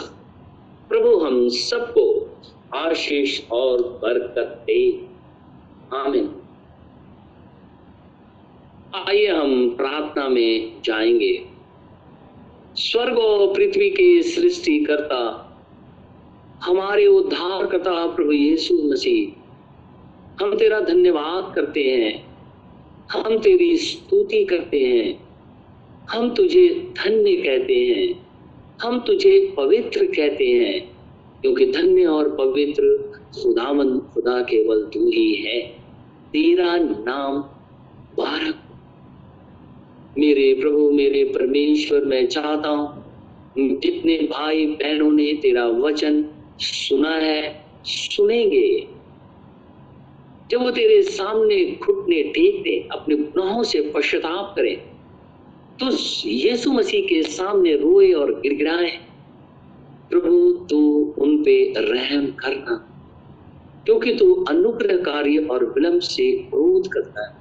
प्रभु, 0.88 1.18
हम 1.18 1.48
सबको 1.48 2.36
आशीष 2.74 3.40
और 3.50 3.82
बरकत 3.82 4.64
दे। 4.66 5.06
आमीन। 5.96 6.34
आइए 8.94 9.26
हम 9.26 9.70
प्रार्थना 9.76 10.28
में 10.28 10.82
जाएँगे। 10.82 11.46
स्वर्ग 12.74 13.18
और 13.18 13.54
पृथ्वी 13.54 13.90
के 13.90 14.22
सृष्टि 14.22 14.80
करता 14.80 15.48
हमारे 16.62 17.06
उद्धार 17.06 17.66
करता 17.66 18.06
प्रभु 18.06 18.32
यीशु 18.32 18.74
मसीह, 18.74 19.42
हम 20.44 20.56
तेरा 20.56 20.80
धन्यवाद 20.80 21.54
करते 21.54 21.82
हैं। 21.82 22.36
हम 23.12 23.38
तेरी 23.38 23.76
स्तुति 23.76 24.44
करते 24.44 24.80
हैं। 24.80 25.28
हम 26.10 26.34
तुझे 26.34 26.68
धन्य 26.68 27.36
कहते 27.36 27.74
हैं। 27.74 28.26
हम 28.82 29.00
तुझे 29.00 29.54
पवित्र 29.56 30.04
कहते 30.04 30.46
हैं, 30.46 30.96
क्योंकि 31.40 31.66
धन्य 31.66 32.06
और 32.06 32.36
पवित्र 32.36 33.12
खुदावन 33.42 33.98
खुदा 33.98 34.42
केवल 34.42 34.82
तू 34.82 35.10
ही 35.10 35.34
है। 35.34 35.60
तेरा 36.32 36.76
नाम 36.76 37.38
बारक 38.16 38.54
मेरे 40.18 40.54
प्रभु, 40.54 40.90
मेरे 40.90 41.24
परमेश्वर, 41.24 42.04
मैं 42.04 42.26
चाहता 42.26 42.68
हूँ, 42.68 43.04
जितने 43.58 44.18
भाई 44.18 44.66
बहनों 44.66 45.12
ने 45.12 45.32
तेरा 45.32 45.66
वचन 45.66 46.24
सुना 46.62 47.14
है, 47.16 47.64
सुनेंगे। 47.84 48.86
जब 50.50 50.62
वो 50.62 50.70
तेरे 50.70 51.02
सामने 51.02 51.64
घुटने 51.82 52.22
टेक 52.22 52.62
दे 52.62 52.76
अपने 52.92 53.16
गुनाहों 53.16 53.62
से 53.62 53.80
पश्चाताप 53.94 54.52
करें 54.56 54.76
तो 55.80 55.86
यीशु 56.28 56.72
मसीह 56.72 57.06
के 57.06 57.22
सामने 57.22 57.74
रोए 57.76 58.12
और 58.12 58.32
गिड़गिड़ाए, 58.40 58.90
प्रभु, 60.10 60.66
तू 60.70 60.78
उन 61.18 61.42
पे 61.44 61.54
रहम 61.76 62.26
करना, 62.32 62.74
क्योंकि 63.84 64.14
तू 64.14 64.32
अनुग्रह 64.44 64.96
कार्य 64.96 65.38
और 65.50 65.64
विलंब 65.64 66.00
से 66.00 66.30
क्रोध 66.32 66.86
करता 66.92 67.26
है। 67.26 67.34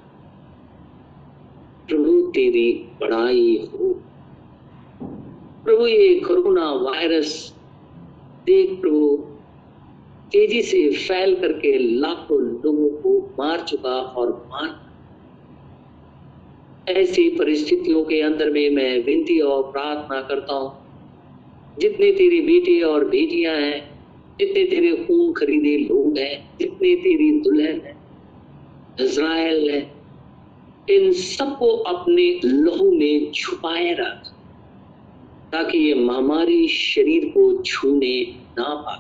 प्रभु, 1.90 2.22
तेरी 2.36 2.72
बड़ाई 3.02 3.70
हो। 3.74 3.94
प्रभु, 5.66 5.88
ये 5.88 6.20
कोरोना 6.20 6.72
वायरस 6.74 7.34
देख 8.46 8.82
प्रभु, 8.82 9.18
तेज़ी 10.32 10.62
से 10.62 10.90
फैल 10.90 11.36
करके 11.36 11.78
लाखों 11.78 12.42
लोगों 12.42 12.90
को 12.90 13.36
मार 13.40 13.60
चुका 13.60 13.96
और 13.96 14.48
मार 14.48 14.92
ऐसी 16.92 17.30
परिस्थितियों 17.30 18.04
के 18.04 18.22
अंदर 18.22 18.50
में 18.50 18.70
मैं 18.70 19.04
विनती 19.04 19.40
और 19.40 19.64
प्रार्थना 19.64 20.22
करता 20.22 20.54
हूँ। 20.54 20.82
जितने 21.80 22.12
तेरी 22.12 22.42
बेटे 22.42 22.82
और 22.82 23.06
बेटियाँ 23.06 23.56
हैं, 23.56 24.06
जितने 24.40 24.64
तेरे 24.64 24.96
खून 24.96 25.34
खरीदे 25.34 25.78
लोग 25.78 26.18
हैं, 26.18 26.58
जितने 26.60 26.96
तेरी 26.96 27.32
दुल्हन 27.32 27.82
है, 27.86 27.98
इज़राइल 29.02 29.70
है, 29.70 29.92
इन 30.90 31.12
सबको 31.12 31.68
अपने 31.68 32.40
लहू 32.46 32.92
में 32.92 33.32
छुपाए 33.32 33.94
रख। 33.94 34.41
ताकि 35.52 35.78
ये 35.78 35.94
महामारी 35.94 36.68
शरीर 36.68 37.26
को 37.26 37.64
छूने 37.64 38.22
ना 38.60 38.64
पाए। 38.64 39.00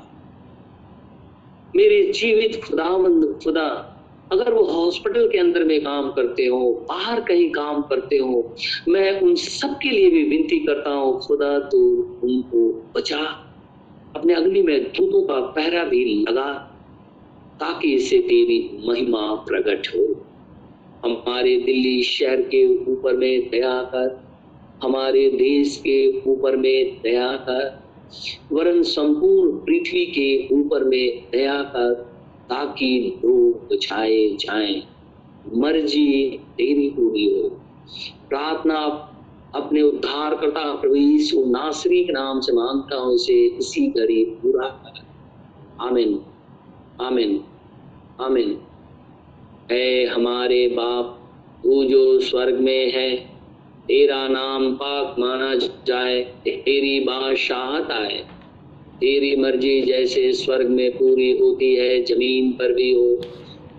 मेरे 1.76 2.12
जीवित 2.12 2.62
खुदामंद 2.64 3.39
खुदा, 3.43 3.88
अगर 4.32 4.54
वो 4.54 4.64
हॉस्पिटल 4.64 5.28
के 5.28 5.38
अंदर 5.38 5.64
में 5.64 5.82
काम 5.82 6.12
करते 6.12 6.45
हो, 6.45 6.86
बाहर 6.89 7.22
कहीं 7.22 7.49
काम 7.49 7.82
करते 7.82 8.18
हो, 8.18 8.56
मैं 8.88 9.22
उन 9.22 9.36
सब 9.36 9.80
के 9.84 9.89
लिए 9.89 10.10
भी 10.10 10.24
विनती 10.24 10.60
करता 10.60 10.89
हूँ, 10.89 11.20
खुदा 11.20 11.60
तो 11.60 11.78
उनको 12.24 12.91
बचा। 12.95 13.47
अपने 14.16 14.34
अग्नि 14.34 14.62
में 14.62 14.84
दूतों 14.84 15.22
का 15.22 15.39
पहरा 15.39 15.84
भी 15.84 16.26
लगा, 16.30 16.54
ताकि 17.60 17.93
इससे 17.93 18.18
तेरी 18.18 18.78
महिमा 18.88 19.36
प्रकट 19.36 19.88
हो। 19.88 20.26
हमारे 21.06 21.58
दिल्ली 21.58 22.04
शहर 22.04 22.41
के 22.41 22.91
ऊपर 22.91 23.18
में 23.18 23.49
दया 23.49 23.82
कर 23.84 24.30
हमारे 24.84 25.29
देश 25.29 25.77
के 25.77 26.21
ऊपर 26.32 26.57
में 26.57 27.01
दया 27.03 27.27
कर, 27.27 27.84
वरन 28.51 28.84
संपूर्ण 28.84 29.51
पृथ्वी 29.51 30.05
के 30.05 30.47
ऊपर 30.59 30.84
में 30.84 31.23
दया 31.32 31.63
कर, 31.63 31.93
ताकि 32.49 33.19
लोग 33.25 33.73
बचाए 33.73 34.27
जाएँ। 34.27 34.84
मर्ज़ी 35.55 36.39
तेरी 36.57 36.89
पूरी 36.89 37.25
हो। 37.25 37.49
प्रार्थना 38.29 39.07
अपने 39.55 39.82
उद्धार 39.82 40.36
करता 40.36 40.75
प्रभु 40.75 40.95
यीशु 40.95 41.45
नासरी 41.45 42.03
के 42.03 42.13
नाम 42.13 42.39
से 42.39 42.53
माँगता 42.53 42.95
हूँ, 42.95 43.15
इसे 43.15 43.45
इसी 43.45 43.88
घड़ी 43.88 44.25
पूरा 44.25 44.67
कर। 44.67 45.05
आमिन। 45.82 46.19
आमिन। 47.01 47.43
आमिन। 48.21 48.61
है 49.71 50.05
हमारे 50.05 50.67
बाप, 50.67 51.19
तू 51.63 51.84
जो 51.84 52.19
स्वर्ग 52.19 52.59
में 52.59 52.91
है 52.91 53.30
तेरा 53.88 54.27
नाम 54.27 54.73
पाक 54.73 55.15
माना 55.19 55.55
जाए 55.88 56.21
तेरी 56.21 56.99
बादशाहत 56.99 57.91
आए। 57.91 58.17
तेरी 59.01 59.36
मर्ज़ी 59.36 59.82
जैसे 59.82 60.34
स्वर्ग 60.34 60.69
में 60.69 60.91
पूरी 60.91 61.38
होती 61.38 61.75
है, 61.75 62.03
ज़मीन 62.03 62.51
पर 62.51 62.73
भी 62.73 62.93
हो। 62.93 63.21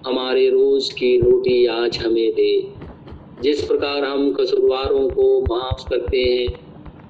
हमारे 0.06 0.48
रोज 0.50 0.88
की 0.88 1.16
रोटी 1.18 1.66
आज 1.66 1.98
हमें 2.02 2.32
दे। 2.32 2.78
जिस 3.40 3.62
प्रकार 3.62 4.04
हम 4.04 4.32
कसूरवारों 4.32 5.08
को 5.10 5.46
माफ़ 5.46 5.84
करते 5.90 6.16
हैं, 6.16 6.50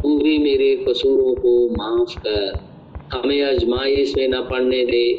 तू 0.03 0.18
भी 0.20 0.38
मेरे 0.38 0.84
कसूरों 0.88 1.34
को 1.34 1.68
माफ़ 1.76 2.16
कर। 2.26 2.72
हमें 3.12 3.43
अजमाइश 3.43 4.14
में 4.16 4.28
न 4.28 4.40
पड़ने 4.43 4.84
दे, 4.86 5.14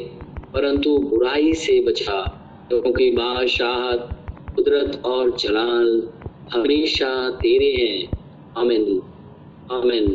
परंतु 0.54 0.98
बुराई 0.98 1.54
से 1.54 1.80
बचा, 1.80 2.20
क्योंकि 2.68 3.10
तो 3.10 3.16
बादशाहत 3.16 4.08
कुदरत 4.56 5.02
और 5.04 5.30
जलाल 5.30 6.13
हमेशा 6.52 7.08
तेरे 7.42 7.70
हैं। 7.76 8.08
आमिन। 8.56 8.84
आमिन। 9.68 10.12